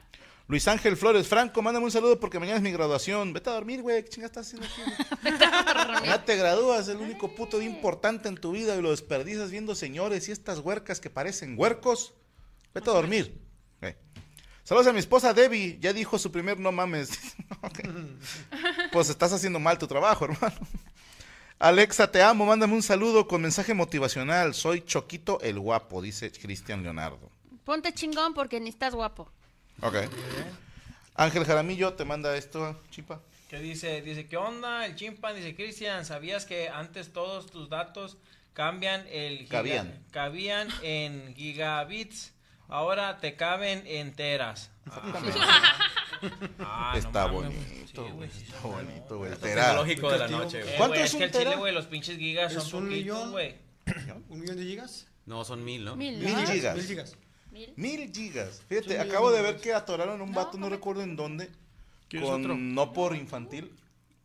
Luis 0.48 0.66
Ángel 0.66 0.96
Flores, 0.96 1.28
Franco, 1.28 1.61
mándame 1.61 1.84
un 1.84 1.90
saludo 1.90 2.18
porque 2.18 2.38
mañana 2.38 2.56
es 2.56 2.62
mi 2.62 2.72
graduación. 2.72 3.34
Vete 3.34 3.50
a 3.50 3.52
dormir, 3.52 3.82
güey, 3.82 4.02
¿qué 4.02 4.08
chingas 4.08 4.30
estás 4.30 4.46
haciendo 4.46 4.66
aquí? 4.66 6.06
Ya 6.06 6.24
te 6.24 6.37
gradúas, 6.37 6.88
el 6.88 6.96
único 6.96 7.34
puto 7.34 7.58
día 7.58 7.68
importante 7.68 8.30
en 8.30 8.37
tu 8.38 8.52
vida 8.52 8.74
y 8.74 8.80
lo 8.80 8.90
desperdicias 8.90 9.50
viendo 9.50 9.74
señores 9.74 10.26
y 10.26 10.32
estas 10.32 10.61
huercas 10.61 11.00
que 11.00 11.11
parecen 11.11 11.54
huercos. 11.58 12.14
Vete 12.72 12.88
a 12.88 12.94
dormir. 12.94 13.38
Eh. 13.82 13.94
Saludos 14.64 14.87
a 14.87 14.94
mi 14.94 15.00
esposa 15.00 15.34
Debbie, 15.34 15.78
ya 15.80 15.92
dijo 15.92 16.18
su 16.18 16.32
primer 16.32 16.58
no 16.58 16.72
mames. 16.72 17.11
Pues 18.90 19.11
estás 19.11 19.34
haciendo 19.34 19.58
mal 19.58 19.76
tu 19.76 19.87
trabajo, 19.87 20.24
hermano. 20.24 20.56
Alexa, 21.58 22.11
te 22.11 22.22
amo, 22.22 22.46
mándame 22.46 22.72
un 22.72 22.82
saludo 22.82 23.28
con 23.28 23.42
mensaje 23.42 23.74
motivacional. 23.74 24.54
Soy 24.54 24.80
Choquito 24.80 25.40
el 25.42 25.58
guapo, 25.58 26.00
dice 26.00 26.32
Cristian 26.32 26.82
Leonardo. 26.82 27.30
Ponte 27.64 27.92
chingón 27.92 28.32
porque 28.32 28.61
ni 28.61 28.70
estás 28.70 28.94
guapo. 28.94 29.30
Ok. 29.83 29.97
Ángel 31.14 31.45
Jaramillo 31.45 31.95
te 31.95 32.05
manda 32.05 32.37
esto, 32.37 32.81
chipa. 32.91 33.21
¿Qué 33.49 33.59
dice? 33.61 34.03
Dice, 34.03 34.27
¿qué 34.29 34.37
onda? 34.37 34.87
El 34.87 34.95
chimpan 34.95 35.35
dice, 35.35 35.55
Cristian, 35.55 36.05
¿sabías 36.05 36.45
que 36.45 36.69
antes 36.69 37.12
todos 37.12 37.51
tus 37.51 37.69
datos 37.71 38.19
cambian 38.53 39.07
el 39.11 39.41
giga- 39.41 39.49
Cabían. 39.51 40.05
cabían 40.11 40.69
en 40.83 41.35
gigabits? 41.35 42.33
Ahora 42.69 43.19
te 43.19 43.35
caben 43.37 43.83
en 43.87 44.12
teras. 44.14 44.71
Ah, 46.59 46.91
no 46.95 46.99
Está 46.99 47.29
mames, 47.29 47.33
bonito, 47.55 48.05
sí, 48.07 48.12
güey. 48.12 48.31
sí, 48.31 48.45
Está 48.49 48.61
bonito, 48.62 49.19
güey. 49.19 49.33
Esto 49.33 49.47
Tera. 49.47 49.67
tecnológico 49.69 50.11
de 50.11 50.19
la 50.19 50.27
noche, 50.29 50.59
Eh, 50.59 50.62
güey. 50.64 50.77
¿Cuánto 50.77 50.95
güey, 50.95 51.01
es 51.05 51.07
es 51.11 51.14
un 51.14 51.19
que 51.21 51.25
el 51.27 51.31
chile, 51.31 51.45
tera? 51.45 51.57
güey, 51.59 51.73
los 51.75 51.87
pinches 51.87 52.19
gigas 52.19 52.53
son 52.55 52.62
un 52.83 52.88
poquitos, 52.88 52.91
millón. 52.91 53.31
güey. 53.31 53.55
¿Un 54.29 54.41
millón 54.41 54.57
de 54.57 54.64
gigas? 54.64 55.07
No, 55.27 55.45
son 55.45 55.64
mil, 55.64 55.85
¿no? 55.85 55.95
Mil, 55.95 56.19
gigas. 56.47 56.75
Mil 56.77 56.85
gigas. 56.87 57.17
Mil. 57.50 57.72
Mil 57.76 58.12
gigas. 58.12 58.62
Fíjate, 58.68 58.96
Son 58.98 59.08
acabo 59.08 59.30
de 59.30 59.42
ver 59.42 59.61
que 59.61 59.72
atoraron 59.72 60.20
a 60.20 60.24
un 60.24 60.30
No, 60.32 60.37
vato, 60.37 60.58
no 60.58 60.68
recuerdo 60.68 61.02
en 61.02 61.16
dónde. 61.16 61.50
¿Quieres 62.08 62.28
Con 62.28 62.42
otro? 62.42 62.56
no 62.56 62.92
por 62.92 63.14
infantil. 63.16 63.72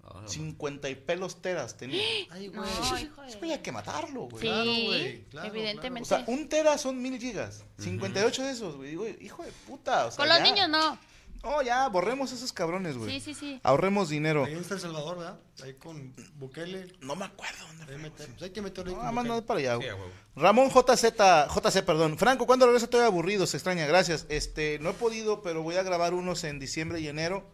Ah, 0.06 0.22
50 0.28 0.90
y 0.90 0.96
pelos 0.96 1.42
teras 1.42 1.78
tenía. 1.78 2.02
Ay, 2.30 2.50
No, 2.50 2.62
güey. 2.62 3.04
hijo 3.04 3.22
de- 3.22 3.28
Eso 3.30 3.38
había 3.38 3.62
que 3.62 3.72
matarlo, 3.72 4.24
güey. 4.24 4.42
Sí, 4.42 4.48
Claro, 4.48 4.64
güey, 4.72 5.24
claro, 5.30 5.48
O 5.48 5.52
evidentemente. 5.56 6.10
sea, 6.10 6.24
un 6.28 6.50
tera 6.50 6.78
son 6.78 7.02
mil 7.02 7.18
gigas. 7.20 7.64
58 7.80 8.44
de 8.44 8.52
esos, 8.52 8.76
güey. 8.76 8.90
Digo, 8.92 9.08
hijo 9.08 9.44
de 9.44 9.52
puta. 9.66 10.08
O 10.08 10.12
sea, 10.12 10.18
Con 10.18 10.28
los 10.28 10.38
ya. 10.40 10.44
niños 10.44 10.70
no. 10.70 11.00
Oh, 11.46 11.62
ya, 11.62 11.90
borremos 11.90 12.32
a 12.32 12.36
esos 12.36 12.54
cabrones, 12.54 12.98
güey. 12.98 13.12
Sí, 13.12 13.20
sí, 13.20 13.34
sí. 13.34 13.60
Ahorremos 13.64 14.08
dinero. 14.08 14.46
Ahí 14.46 14.54
está 14.54 14.76
El 14.76 14.80
Salvador, 14.80 15.18
¿verdad? 15.18 15.40
Ahí 15.62 15.74
con 15.74 16.14
Bukele. 16.36 16.94
No 17.02 17.18
me 17.18 17.26
acuerdo 17.26 17.68
dónde 17.68 17.86
fue. 17.86 18.12
Pues 18.12 18.42
hay 18.42 18.50
que 18.52 18.62
meterlo 18.62 18.92
ahí 18.92 18.96
No, 18.96 19.00
con 19.02 19.04
nada 19.04 19.12
más 19.12 19.26
no 19.26 19.46
para 19.46 19.60
allá, 19.60 19.76
güey. 19.76 19.90
Ramón 20.38 20.70
JZ, 20.70 21.04
JC, 21.04 21.84
perdón. 21.84 22.18
Franco, 22.18 22.46
¿cuándo 22.46 22.66
regresa? 22.66 22.86
Estoy 22.86 23.02
aburrido, 23.02 23.46
se 23.46 23.58
extraña, 23.58 23.86
gracias. 23.86 24.26
Este, 24.30 24.80
no 24.80 24.92
he 24.92 24.94
podido, 24.94 25.42
pero 25.42 25.64
voy 25.64 25.76
a 25.76 25.84
grabar 25.84 26.14
unos 26.14 26.46
en 26.46 26.60
diciembre 26.60 27.02
y 27.02 27.10
enero. 27.10 27.46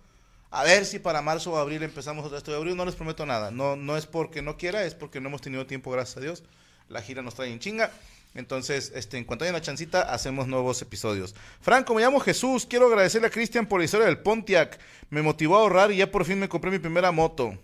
A 0.51 0.63
ver 0.63 0.85
si 0.85 0.99
para 0.99 1.23
marzo 1.23 1.53
o 1.53 1.57
abril 1.57 1.81
empezamos 1.81 2.23
otra 2.23 2.35
vez. 2.35 2.41
Estoy 2.41 2.53
aburrido, 2.55 2.75
no 2.75 2.85
les 2.85 2.95
prometo 2.95 3.25
nada. 3.25 3.49
No, 3.49 3.75
no 3.75 3.97
es 3.97 4.05
porque 4.05 4.43
no 4.43 4.55
quiera, 4.55 4.83
es 4.83 4.93
porque 4.93 5.19
no 5.19 5.29
hemos 5.29 5.41
tenido 5.41 5.65
tiempo, 5.65 5.89
gracias 5.89 6.17
a 6.17 6.21
Dios. 6.21 6.43
La 6.89 7.01
gira 7.01 7.23
nos 7.23 7.33
trae 7.33 7.51
en 7.51 7.59
chinga. 7.59 7.91
Entonces, 8.35 8.91
este, 8.95 9.17
en 9.17 9.23
cuanto 9.25 9.43
haya 9.43 9.51
una 9.51 9.61
chancita, 9.61 10.01
hacemos 10.13 10.47
nuevos 10.47 10.81
episodios. 10.81 11.35
Franco, 11.61 11.95
me 11.95 12.01
llamo 12.01 12.19
Jesús. 12.19 12.65
Quiero 12.65 12.87
agradecerle 12.87 13.27
a 13.27 13.31
Cristian 13.31 13.65
por 13.65 13.79
la 13.79 13.85
historia 13.85 14.05
del 14.05 14.19
Pontiac. 14.19 14.79
Me 15.09 15.21
motivó 15.21 15.57
a 15.57 15.61
ahorrar 15.61 15.91
y 15.91 15.97
ya 15.97 16.11
por 16.11 16.25
fin 16.25 16.39
me 16.39 16.47
compré 16.47 16.69
mi 16.71 16.79
primera 16.79 17.11
moto. 17.11 17.57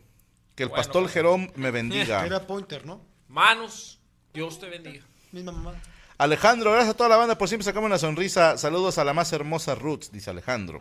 Que 0.55 0.63
el 0.63 0.69
Bueno, 0.69 0.81
pastor 0.81 1.03
pues. 1.03 1.13
Jerón 1.13 1.51
me 1.55 1.69
bendiga. 1.71 2.25
Era 2.25 2.45
Pointer, 2.47 2.85
¿no? 2.85 3.01
Manos, 3.27 3.99
Dios 4.33 4.59
te 4.59 4.67
bendiga. 4.69 5.05
Misma 5.31 5.51
mamá. 5.51 5.73
Alejandro, 6.17 6.71
gracias 6.71 6.93
a 6.93 6.97
toda 6.97 7.09
la 7.09 7.17
banda 7.17 7.37
por 7.37 7.49
siempre 7.49 7.65
sacarme 7.65 7.87
una 7.87 7.97
sonrisa. 7.97 8.57
Saludos 8.57 8.97
a 8.97 9.03
la 9.03 9.13
más 9.13 9.31
hermosa 9.33 9.75
Roots, 9.75 10.11
dice 10.11 10.29
Alejandro. 10.29 10.79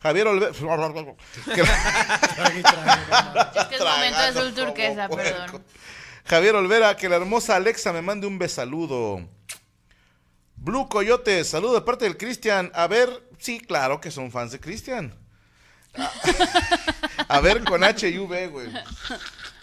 Javier 0.00 0.26
Olvera. 0.26 0.50
Es 0.50 0.56
que 3.66 3.74
es 3.74 3.80
momento 3.80 4.20
de 4.20 4.26
azul 4.26 4.54
turquesa, 4.54 5.08
perdón. 5.08 5.64
Javier 6.26 6.54
Olvera, 6.56 6.96
que 6.96 7.08
la 7.08 7.16
hermosa 7.16 7.56
Alexa 7.56 7.92
me 7.92 8.02
mande 8.02 8.26
un 8.26 8.38
besaludo. 8.38 9.20
Blue 10.56 10.88
Coyote, 10.88 11.44
saludo 11.44 11.74
de 11.74 11.80
parte 11.82 12.04
del 12.04 12.16
Cristian. 12.16 12.70
A 12.74 12.86
ver, 12.86 13.08
sí, 13.38 13.60
claro 13.60 14.00
que 14.00 14.10
son 14.10 14.32
fans 14.32 14.52
de 14.52 14.58
Cristian. 14.60 15.14
A, 15.94 16.10
a 17.36 17.40
ver 17.40 17.62
con 17.64 17.84
H 17.84 18.08
y 18.08 18.18
V, 18.18 18.48
güey. 18.48 18.68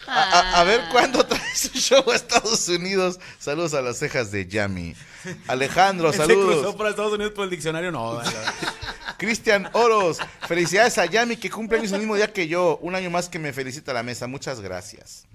A, 0.06 0.22
a- 0.22 0.60
a 0.60 0.64
ver 0.64 0.80
cuándo 0.90 1.24
trae 1.26 1.54
su 1.54 1.68
show 1.78 2.10
a 2.10 2.14
Estados 2.16 2.68
Unidos. 2.68 3.18
Saludos 3.38 3.74
a 3.74 3.82
las 3.82 3.98
cejas 3.98 4.30
de 4.30 4.46
Yami. 4.46 4.94
Alejandro, 5.48 6.12
Se 6.12 6.18
saludos. 6.18 6.54
cruzó 6.60 6.76
para 6.76 6.90
Estados 6.90 7.12
Unidos 7.12 7.32
por 7.34 7.44
el 7.44 7.50
diccionario, 7.50 7.90
no. 7.92 8.20
Cristian 9.18 9.68
Oros, 9.72 10.18
felicidades 10.48 10.96
a 10.98 11.06
Yami 11.06 11.36
que 11.36 11.50
cumple 11.50 11.78
el 11.78 11.82
mismo 11.90 12.16
día 12.16 12.32
que 12.32 12.48
yo. 12.48 12.78
Un 12.82 12.94
año 12.94 13.10
más 13.10 13.28
que 13.28 13.38
me 13.38 13.52
felicita 13.52 13.92
la 13.92 14.02
mesa. 14.02 14.26
Muchas 14.26 14.60
gracias. 14.60 15.26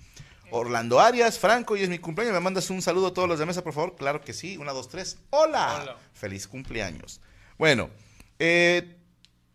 Orlando 0.51 0.99
Arias, 0.99 1.39
Franco, 1.39 1.75
y 1.75 1.83
es 1.83 1.89
mi 1.89 1.99
cumpleaños. 1.99 2.33
¿Me 2.33 2.39
mandas 2.39 2.69
un 2.69 2.81
saludo 2.81 3.07
a 3.07 3.13
todos 3.13 3.27
los 3.27 3.39
de 3.39 3.45
mesa, 3.45 3.63
por 3.63 3.73
favor? 3.73 3.95
Claro 3.95 4.21
que 4.21 4.33
sí. 4.33 4.57
Una, 4.57 4.71
dos, 4.71 4.89
tres. 4.89 5.17
¡Hola! 5.29 5.79
Hola. 5.81 5.97
Feliz 6.13 6.47
cumpleaños. 6.47 7.21
Bueno, 7.57 7.89
eh. 8.37 8.97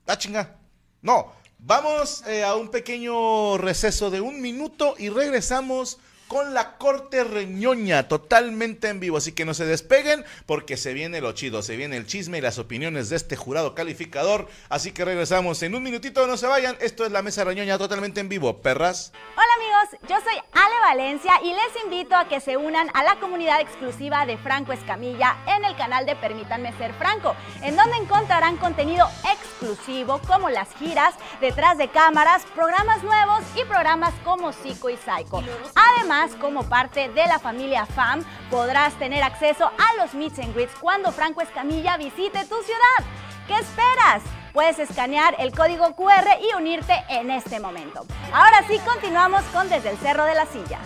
Ah, 0.07 0.19
chinga. 0.19 0.57
No, 1.03 1.33
vamos 1.59 2.25
eh, 2.27 2.45
a 2.45 2.55
un 2.55 2.71
pequeño 2.71 3.59
receso 3.59 4.11
de 4.11 4.21
un 4.21 4.41
minuto 4.41 4.95
y 4.99 5.09
regresamos 5.09 5.99
con 6.29 6.55
la 6.55 6.77
corte 6.77 7.25
reñoña 7.25 8.09
totalmente 8.09 8.89
en 8.89 9.01
vivo. 9.01 9.17
Así 9.17 9.33
que 9.33 9.45
no 9.45 9.55
se 9.55 9.67
despeguen 9.67 10.25
porque 10.47 10.77
se 10.77 10.93
viene 10.93 11.21
lo 11.21 11.33
chido, 11.33 11.63
se 11.63 11.77
viene 11.77 11.97
el 11.97 12.07
chisme 12.07 12.39
y 12.39 12.41
las 12.41 12.59
opiniones 12.59 13.09
de 13.11 13.17
este 13.17 13.37
jurado 13.37 13.75
calificador. 13.75 14.49
Así 14.69 14.93
que 14.93 15.05
regresamos 15.05 15.63
en 15.63 15.75
un 15.75 15.83
minutito, 15.83 16.27
no 16.27 16.37
se 16.37 16.47
vayan. 16.47 16.77
Esto 16.81 17.05
es 17.05 17.13
la 17.13 17.23
mesa 17.23 17.45
reñoña 17.45 17.79
totalmente 17.79 18.21
en 18.21 18.29
vivo, 18.29 18.59
perras. 18.63 19.13
Hola 19.37 19.47
amigos, 19.57 20.01
yo 20.09 20.17
soy 20.23 20.37
Ale 20.53 20.75
Valencia 20.83 21.33
y 21.43 21.53
les 21.53 21.85
invito 21.85 22.15
a 22.15 22.29
que 22.29 22.41
se 22.41 22.57
unan 22.57 22.89
a 22.95 23.05
la 23.05 23.21
comunidad 23.21 23.61
exclusiva 23.61 24.27
de 24.27 24.39
Franco 24.39 24.73
Escamilla 24.73 25.37
en 25.47 25.65
el 25.65 25.77
canal 25.77 26.07
de 26.07 26.17
Permítanme 26.17 26.77
Ser 26.79 26.95
Franco, 26.95 27.37
en 27.63 27.77
donde 27.77 27.97
encontrarán 27.97 28.57
contenido 28.57 29.09
exclusivo 29.33 30.21
como 30.27 30.51
las 30.51 30.69
giras, 30.79 31.15
detrás 31.41 31.79
de 31.79 31.89
cámaras, 31.89 32.45
programas 32.55 33.03
nuevos 33.03 33.43
y 33.57 33.65
programas 33.65 34.15
como 34.25 34.53
Psico 34.53 34.91
y 34.91 34.97
Psycho. 34.97 35.43
Además, 35.75 36.14
como 36.41 36.63
parte 36.69 37.09
de 37.09 37.27
la 37.27 37.39
familia 37.39 37.87
FAM, 37.87 38.25
podrás 38.51 38.95
tener 38.95 39.23
acceso 39.23 39.67
a 39.67 40.03
los 40.03 40.15
meets 40.15 40.39
and 40.39 40.55
greets 40.55 40.75
cuando 40.81 41.11
Franco 41.13 41.41
Escamilla 41.41 41.97
visite 41.97 42.45
tu 42.45 42.57
ciudad. 42.63 43.01
¿Qué 43.47 43.55
esperas? 43.55 44.23
Puedes 44.53 44.79
escanear 44.79 45.35
el 45.39 45.53
código 45.53 45.95
QR 45.97 46.39
y 46.41 46.55
unirte 46.57 46.95
en 47.09 47.31
este 47.31 47.59
momento. 47.59 48.07
Ahora 48.33 48.65
sí, 48.69 48.79
continuamos 48.87 49.43
con 49.47 49.69
Desde 49.69 49.91
el 49.91 49.99
Cerro 49.99 50.25
de 50.25 50.35
la 50.35 50.47
Silla. 50.47 50.79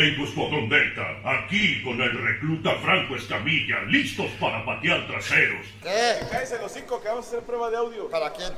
Atentos 0.00 0.30
Cuadrón 0.30 0.70
Delta, 0.70 1.02
aquí 1.26 1.82
con 1.82 2.00
el 2.00 2.10
recluta 2.10 2.74
Franco 2.76 3.16
Escamilla, 3.16 3.82
listos 3.82 4.30
para 4.40 4.64
patear 4.64 5.06
traseros. 5.06 5.66
¿Qué? 5.82 6.14
Cállese 6.30 6.58
los 6.58 6.72
cinco 6.72 7.02
que 7.02 7.08
vamos 7.08 7.26
a 7.26 7.28
hacer 7.28 7.40
prueba 7.40 7.68
de 7.68 7.76
audio. 7.76 8.08
¿Para 8.08 8.32
quién? 8.32 8.50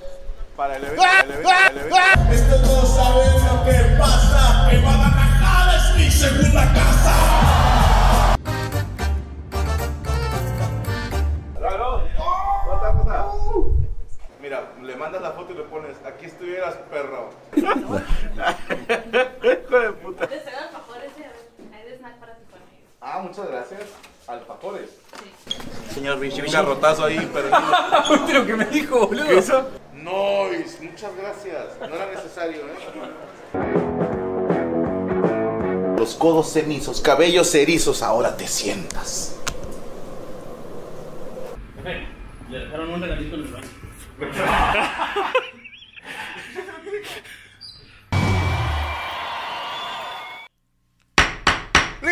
Para 0.55 0.77
el 0.77 0.85
evento. 0.85 1.03
el 1.03 1.31
evento, 1.33 1.51
el 1.69 1.79
evento. 1.79 1.97
Estos 2.31 2.61
no 2.61 2.87
saben 2.87 3.45
lo 3.45 3.65
que 3.65 3.73
pasa. 3.99 4.69
Que 4.71 4.79
Guadalajara 4.79 5.77
es 5.79 5.97
mi 5.97 6.09
segunda 6.13 6.73
casa. 6.73 8.37
Mira, 14.41 14.73
le 14.81 14.95
mandas 14.97 15.23
la 15.23 15.33
foto 15.33 15.53
y 15.53 15.57
le 15.57 15.63
pones, 15.63 15.97
aquí 16.05 16.27
estuvieras, 16.27 16.77
perro. 16.91 17.31
Hijo 17.57 18.01
de 19.81 19.93
puta. 19.93 20.29
Ah, 23.15 23.21
muchas 23.21 23.47
gracias. 23.47 23.83
Alfajores. 24.27 24.89
Señor 25.93 26.19
Richie. 26.19 26.41
Un 26.43 26.51
garrotazo 26.51 27.05
ahí. 27.05 27.31
Pero 28.27 28.47
que 28.47 28.57
me 28.57 28.65
dijo, 28.65 29.07
boludo. 29.07 29.27
¿Qué 29.27 29.35
hizo? 29.35 29.69
Nois, 29.93 30.81
muchas 30.81 31.15
gracias. 31.15 31.79
No 31.79 31.95
era 31.95 32.07
necesario, 32.07 32.63
¿eh? 32.63 32.73
Los 35.99 36.15
codos 36.15 36.51
cenizos, 36.55 37.03
cabellos 37.03 37.55
erizos, 37.55 38.03
ahora 38.03 38.35
te 38.35 38.49
sientas. 38.49 39.37
Le 42.49 42.59
dejaron 42.59 42.95
un 42.95 43.03
regalito 43.03 43.37
en 43.37 43.43
el 43.43 43.49
baño. 43.49 43.69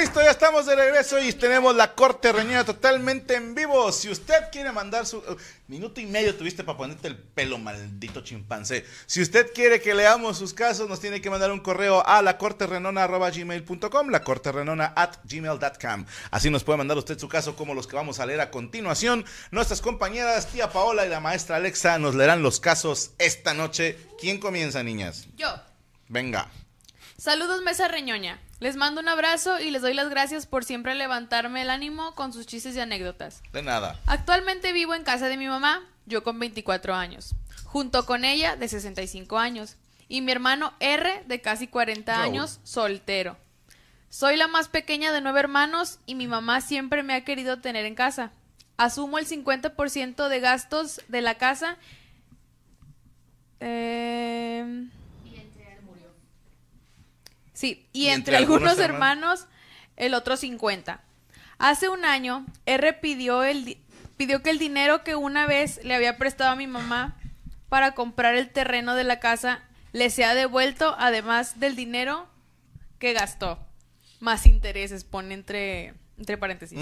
Listo, 0.00 0.22
ya 0.22 0.30
estamos 0.30 0.64
de 0.64 0.74
regreso 0.74 1.18
y 1.18 1.30
tenemos 1.34 1.76
la 1.76 1.94
corte 1.94 2.32
reñida 2.32 2.64
totalmente 2.64 3.34
en 3.34 3.54
vivo. 3.54 3.92
Si 3.92 4.08
usted 4.08 4.50
quiere 4.50 4.72
mandar 4.72 5.04
su... 5.04 5.18
uh, 5.18 5.36
minuto 5.68 6.00
y 6.00 6.06
medio 6.06 6.34
tuviste 6.34 6.64
para 6.64 6.78
ponerte 6.78 7.06
el 7.06 7.18
pelo, 7.18 7.58
maldito 7.58 8.22
chimpancé. 8.22 8.86
Si 9.04 9.20
usted 9.20 9.52
quiere 9.52 9.82
que 9.82 9.94
leamos 9.94 10.38
sus 10.38 10.54
casos, 10.54 10.88
nos 10.88 11.00
tiene 11.00 11.20
que 11.20 11.28
mandar 11.28 11.52
un 11.52 11.60
correo 11.60 12.02
a 12.06 12.22
la 12.22 12.38
gmail.com, 12.38 14.08
la 14.08 14.22
at 14.96 15.16
gmail.com. 15.24 16.06
Así 16.30 16.48
nos 16.48 16.64
puede 16.64 16.78
mandar 16.78 16.96
usted 16.96 17.18
su 17.18 17.28
caso 17.28 17.54
como 17.54 17.74
los 17.74 17.86
que 17.86 17.96
vamos 17.96 18.20
a 18.20 18.26
leer 18.26 18.40
a 18.40 18.50
continuación. 18.50 19.26
Nuestras 19.50 19.82
compañeras, 19.82 20.46
tía 20.46 20.72
Paola 20.72 21.04
y 21.04 21.10
la 21.10 21.20
maestra 21.20 21.56
Alexa, 21.56 21.98
nos 21.98 22.14
leerán 22.14 22.42
los 22.42 22.58
casos 22.58 23.10
esta 23.18 23.52
noche. 23.52 23.98
¿Quién 24.18 24.38
comienza, 24.38 24.82
niñas? 24.82 25.26
Yo. 25.36 25.54
Venga. 26.08 26.48
Saludos, 27.18 27.60
Mesa 27.60 27.86
Reñoña. 27.86 28.40
Les 28.60 28.76
mando 28.76 29.00
un 29.00 29.08
abrazo 29.08 29.58
y 29.58 29.70
les 29.70 29.80
doy 29.80 29.94
las 29.94 30.10
gracias 30.10 30.44
por 30.44 30.64
siempre 30.64 30.94
levantarme 30.94 31.62
el 31.62 31.70
ánimo 31.70 32.14
con 32.14 32.34
sus 32.34 32.46
chistes 32.46 32.76
y 32.76 32.80
anécdotas. 32.80 33.42
De 33.52 33.62
nada. 33.62 33.98
Actualmente 34.06 34.74
vivo 34.74 34.94
en 34.94 35.02
casa 35.02 35.28
de 35.28 35.38
mi 35.38 35.48
mamá, 35.48 35.82
yo 36.04 36.22
con 36.22 36.38
24 36.38 36.94
años, 36.94 37.34
junto 37.64 38.04
con 38.04 38.22
ella 38.22 38.56
de 38.56 38.68
65 38.68 39.38
años 39.38 39.76
y 40.08 40.20
mi 40.20 40.32
hermano 40.32 40.74
R 40.78 41.24
de 41.26 41.40
casi 41.40 41.68
40 41.68 42.14
Yo. 42.14 42.20
años, 42.20 42.60
soltero. 42.62 43.38
Soy 44.10 44.36
la 44.36 44.48
más 44.48 44.68
pequeña 44.68 45.12
de 45.12 45.22
nueve 45.22 45.40
hermanos 45.40 46.00
y 46.04 46.14
mi 46.14 46.26
mamá 46.26 46.60
siempre 46.60 47.02
me 47.02 47.14
ha 47.14 47.24
querido 47.24 47.60
tener 47.60 47.86
en 47.86 47.94
casa. 47.94 48.32
Asumo 48.76 49.18
el 49.18 49.26
50% 49.26 50.28
de 50.28 50.40
gastos 50.40 51.00
de 51.08 51.22
la 51.22 51.36
casa. 51.38 51.78
Eh, 53.60 54.88
Sí, 57.60 57.86
y, 57.92 58.06
entre, 58.06 58.38
algunos, 58.38 58.78
hermanos, 58.78 59.46
el 59.96 60.14
otro 60.14 60.38
50. 60.38 61.02
Hace 61.58 61.90
un 61.90 62.06
año, 62.06 62.46
R 62.64 62.94
pidió, 62.94 63.44
el, 63.44 63.66
di- 63.66 63.78
pidió 64.16 64.42
que 64.42 64.48
el 64.48 64.58
dinero 64.58 65.04
que 65.04 65.14
una 65.14 65.46
vez 65.46 65.78
le 65.84 65.94
había 65.94 66.16
prestado 66.16 66.52
a 66.52 66.56
mi 66.56 66.66
mamá 66.66 67.18
para 67.68 67.92
comprar 67.92 68.34
el 68.34 68.48
terreno 68.48 68.94
de 68.94 69.04
la 69.04 69.20
casa 69.20 69.60
le 69.92 70.08
sea 70.08 70.34
devuelto, 70.34 70.96
además 70.98 71.60
del 71.60 71.76
dinero 71.76 72.26
que 72.98 73.12
gastó. 73.12 73.58
Más 74.20 74.46
intereses, 74.46 75.04
pone 75.04 75.34
entre, 75.34 75.92
entre 76.16 76.38
paréntesis. 76.38 76.78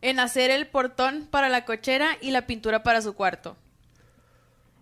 En 0.00 0.18
hacer 0.18 0.50
el 0.50 0.66
portón 0.66 1.26
para 1.30 1.50
la 1.50 1.66
cochera 1.66 2.16
y 2.22 2.30
la 2.30 2.46
pintura 2.46 2.82
para 2.82 3.02
su 3.02 3.12
cuarto. 3.12 3.54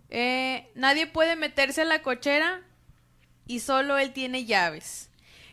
Eh, 0.09 0.69
nadie 0.75 1.07
puede 1.07 1.35
meterse 1.35 1.81
a 1.81 1.85
la 1.85 2.01
cochera 2.01 2.61
y 3.49 3.61
solo 3.61 3.97
él 3.97 4.13
tiene 4.13 4.45
llaves. 4.45 5.09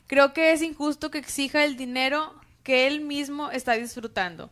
Creo 0.07 0.35
que 0.35 0.53
es 0.53 0.61
injusto 0.61 1.11
que 1.11 1.17
exija 1.17 1.65
el 1.65 1.79
dinero 1.79 2.39
que 2.63 2.87
él 2.87 3.01
mismo 3.01 3.51
está 3.51 3.73
disfrutando. 3.73 4.51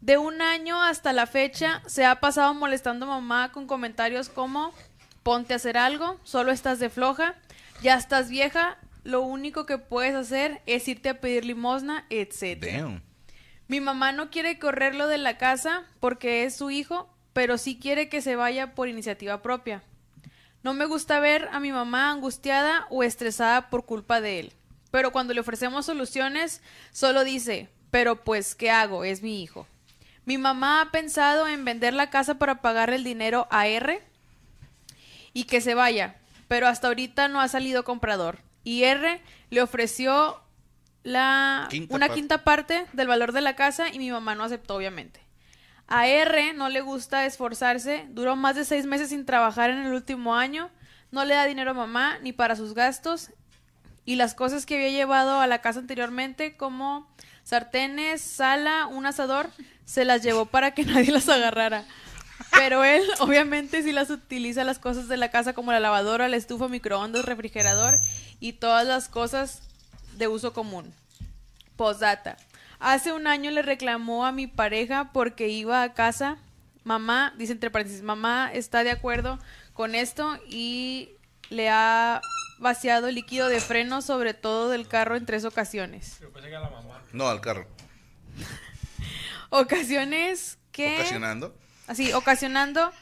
De 0.00 0.18
un 0.18 0.40
año 0.40 0.80
hasta 0.80 1.12
la 1.12 1.26
fecha 1.26 1.82
se 1.86 2.04
ha 2.04 2.20
pasado 2.20 2.54
molestando 2.54 3.06
a 3.06 3.08
mamá 3.20 3.50
con 3.50 3.66
comentarios 3.66 4.28
como 4.28 4.72
ponte 5.24 5.52
a 5.52 5.56
hacer 5.56 5.76
algo, 5.76 6.20
solo 6.22 6.52
estás 6.52 6.78
de 6.78 6.88
floja, 6.88 7.34
ya 7.82 7.96
estás 7.96 8.30
vieja, 8.30 8.78
lo 9.02 9.22
único 9.22 9.66
que 9.66 9.78
puedes 9.78 10.14
hacer 10.14 10.62
es 10.66 10.86
irte 10.86 11.08
a 11.08 11.20
pedir 11.20 11.44
limosna, 11.44 12.06
etc. 12.08 12.86
Mi 13.66 13.80
mamá 13.80 14.12
no 14.12 14.30
quiere 14.30 14.60
correrlo 14.60 15.08
de 15.08 15.18
la 15.18 15.38
casa 15.38 15.82
porque 15.98 16.44
es 16.44 16.54
su 16.54 16.70
hijo, 16.70 17.12
pero 17.32 17.58
sí 17.58 17.80
quiere 17.80 18.08
que 18.08 18.22
se 18.22 18.36
vaya 18.36 18.76
por 18.76 18.88
iniciativa 18.88 19.42
propia. 19.42 19.82
No 20.62 20.74
me 20.74 20.86
gusta 20.86 21.20
ver 21.20 21.48
a 21.52 21.60
mi 21.60 21.72
mamá 21.72 22.10
angustiada 22.10 22.86
o 22.90 23.02
estresada 23.02 23.70
por 23.70 23.84
culpa 23.84 24.20
de 24.20 24.40
él. 24.40 24.52
Pero 24.90 25.12
cuando 25.12 25.34
le 25.34 25.40
ofrecemos 25.40 25.86
soluciones, 25.86 26.62
solo 26.92 27.24
dice, 27.24 27.68
pero 27.90 28.24
pues, 28.24 28.54
¿qué 28.54 28.70
hago? 28.70 29.04
Es 29.04 29.22
mi 29.22 29.42
hijo. 29.42 29.66
Mi 30.24 30.38
mamá 30.38 30.80
ha 30.80 30.90
pensado 30.90 31.46
en 31.46 31.64
vender 31.64 31.94
la 31.94 32.10
casa 32.10 32.34
para 32.38 32.60
pagarle 32.60 32.96
el 32.96 33.04
dinero 33.04 33.46
a 33.50 33.68
R 33.68 34.02
y 35.32 35.44
que 35.44 35.60
se 35.60 35.74
vaya, 35.74 36.16
pero 36.48 36.66
hasta 36.66 36.88
ahorita 36.88 37.28
no 37.28 37.40
ha 37.40 37.48
salido 37.48 37.84
comprador. 37.84 38.38
Y 38.64 38.82
R 38.82 39.20
le 39.50 39.62
ofreció 39.62 40.40
la, 41.04 41.68
Quinta 41.70 41.94
una 41.94 42.06
parte. 42.06 42.20
quinta 42.20 42.44
parte 42.44 42.86
del 42.92 43.06
valor 43.06 43.32
de 43.32 43.40
la 43.40 43.54
casa 43.54 43.88
y 43.92 43.98
mi 44.00 44.10
mamá 44.10 44.34
no 44.34 44.42
aceptó, 44.42 44.74
obviamente. 44.74 45.20
A 45.88 46.08
R 46.08 46.52
no 46.54 46.68
le 46.68 46.80
gusta 46.80 47.26
esforzarse, 47.26 48.06
duró 48.10 48.36
más 48.36 48.56
de 48.56 48.64
seis 48.64 48.86
meses 48.86 49.10
sin 49.10 49.24
trabajar 49.24 49.70
en 49.70 49.78
el 49.78 49.92
último 49.92 50.34
año, 50.34 50.70
no 51.10 51.24
le 51.24 51.34
da 51.34 51.44
dinero 51.44 51.70
a 51.70 51.74
mamá 51.74 52.18
ni 52.20 52.32
para 52.32 52.56
sus 52.56 52.74
gastos 52.74 53.30
y 54.04 54.16
las 54.16 54.34
cosas 54.34 54.66
que 54.66 54.76
había 54.76 54.90
llevado 54.90 55.40
a 55.40 55.46
la 55.46 55.60
casa 55.60 55.80
anteriormente 55.80 56.56
como 56.56 57.08
sartenes, 57.44 58.20
sala, 58.20 58.86
un 58.86 59.06
asador, 59.06 59.50
se 59.84 60.04
las 60.04 60.22
llevó 60.22 60.46
para 60.46 60.72
que 60.72 60.84
nadie 60.86 61.12
las 61.12 61.28
agarrara. 61.28 61.84
Pero 62.52 62.84
él, 62.84 63.02
obviamente, 63.20 63.82
sí 63.82 63.92
las 63.92 64.10
utiliza 64.10 64.64
las 64.64 64.78
cosas 64.78 65.08
de 65.08 65.16
la 65.16 65.30
casa 65.30 65.52
como 65.52 65.72
la 65.72 65.80
lavadora, 65.80 66.28
la 66.28 66.36
estufa, 66.36 66.68
microondas, 66.68 67.24
refrigerador 67.24 67.94
y 68.40 68.54
todas 68.54 68.86
las 68.86 69.08
cosas 69.08 69.62
de 70.16 70.28
uso 70.28 70.52
común. 70.52 70.92
Postdata. 71.76 72.36
Hace 72.78 73.12
un 73.12 73.26
año 73.26 73.50
le 73.50 73.62
reclamó 73.62 74.26
a 74.26 74.32
mi 74.32 74.46
pareja 74.46 75.10
porque 75.12 75.48
iba 75.48 75.82
a 75.82 75.94
casa. 75.94 76.38
Mamá, 76.84 77.34
dice 77.36 77.52
entre 77.52 77.70
paréntesis, 77.70 78.02
mamá 78.02 78.50
está 78.52 78.84
de 78.84 78.90
acuerdo 78.90 79.38
con 79.72 79.94
esto 79.94 80.38
y 80.48 81.10
le 81.50 81.68
ha 81.68 82.20
vaciado 82.58 83.10
líquido 83.10 83.48
de 83.48 83.60
freno 83.60 84.02
sobre 84.02 84.34
todo 84.34 84.68
del 84.70 84.86
carro 84.86 85.16
en 85.16 85.26
tres 85.26 85.44
ocasiones. 85.44 86.18
Yo 86.20 86.32
pensé 86.32 86.48
que 86.48 86.54
era 86.54 86.62
la 86.62 86.70
mamá. 86.70 87.02
No, 87.12 87.28
al 87.28 87.40
carro. 87.40 87.66
Ocasiones 89.50 90.58
que... 90.72 90.96
Ocasionando. 90.96 91.54
Así, 91.86 92.12
ocasionando 92.12 92.92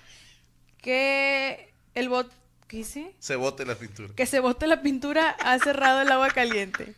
que 0.80 1.72
el 1.94 2.08
bot... 2.08 2.30
¿Qué 2.68 2.78
dice? 2.78 3.14
Se 3.18 3.36
bote 3.36 3.64
la 3.66 3.74
pintura. 3.74 4.14
Que 4.14 4.26
se 4.26 4.40
bote 4.40 4.66
la 4.66 4.82
pintura 4.82 5.30
ha 5.30 5.58
cerrado 5.58 6.00
el 6.02 6.10
agua 6.10 6.30
caliente. 6.30 6.94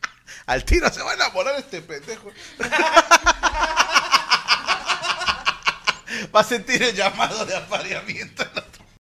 Al 0.46 0.60
tiro 0.62 0.90
se 0.90 1.02
va 1.02 1.10
a 1.10 1.14
enamorar 1.14 1.58
este 1.58 1.80
pendejo. 1.82 2.32
va 6.32 6.40
a 6.40 6.44
sentir 6.44 6.82
el 6.82 6.92
llamado 6.92 7.44
de 7.46 7.54
apareamiento. 7.54 8.44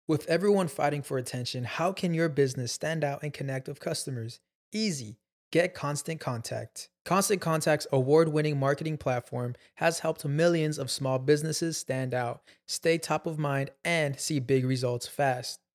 With 0.08 0.28
everyone 0.28 0.68
fighting 0.68 1.04
for 1.04 1.20
attention, 1.20 1.66
how 1.66 1.92
can 1.94 2.16
your 2.16 2.30
business 2.30 2.72
stand 2.72 3.04
out 3.04 3.22
and 3.22 3.32
connect 3.32 3.68
with 3.68 3.80
customers? 3.80 4.40
Easy. 4.72 5.18
Get 5.52 5.74
Constant 5.74 6.20
Contact. 6.20 6.90
Constant 7.06 7.42
Contact's 7.42 7.88
award 7.92 8.30
winning 8.30 8.60
marketing 8.60 8.98
platform 8.98 9.56
has 9.76 10.00
helped 10.00 10.26
millions 10.26 10.78
of 10.78 10.92
small 10.92 11.18
businesses 11.18 11.78
stand 11.78 12.14
out, 12.14 12.42
stay 12.68 12.98
top 13.00 13.26
of 13.26 13.40
mind, 13.40 13.72
and 13.84 14.20
see 14.20 14.40
big 14.40 14.66
results 14.66 15.08
fast. 15.08 15.60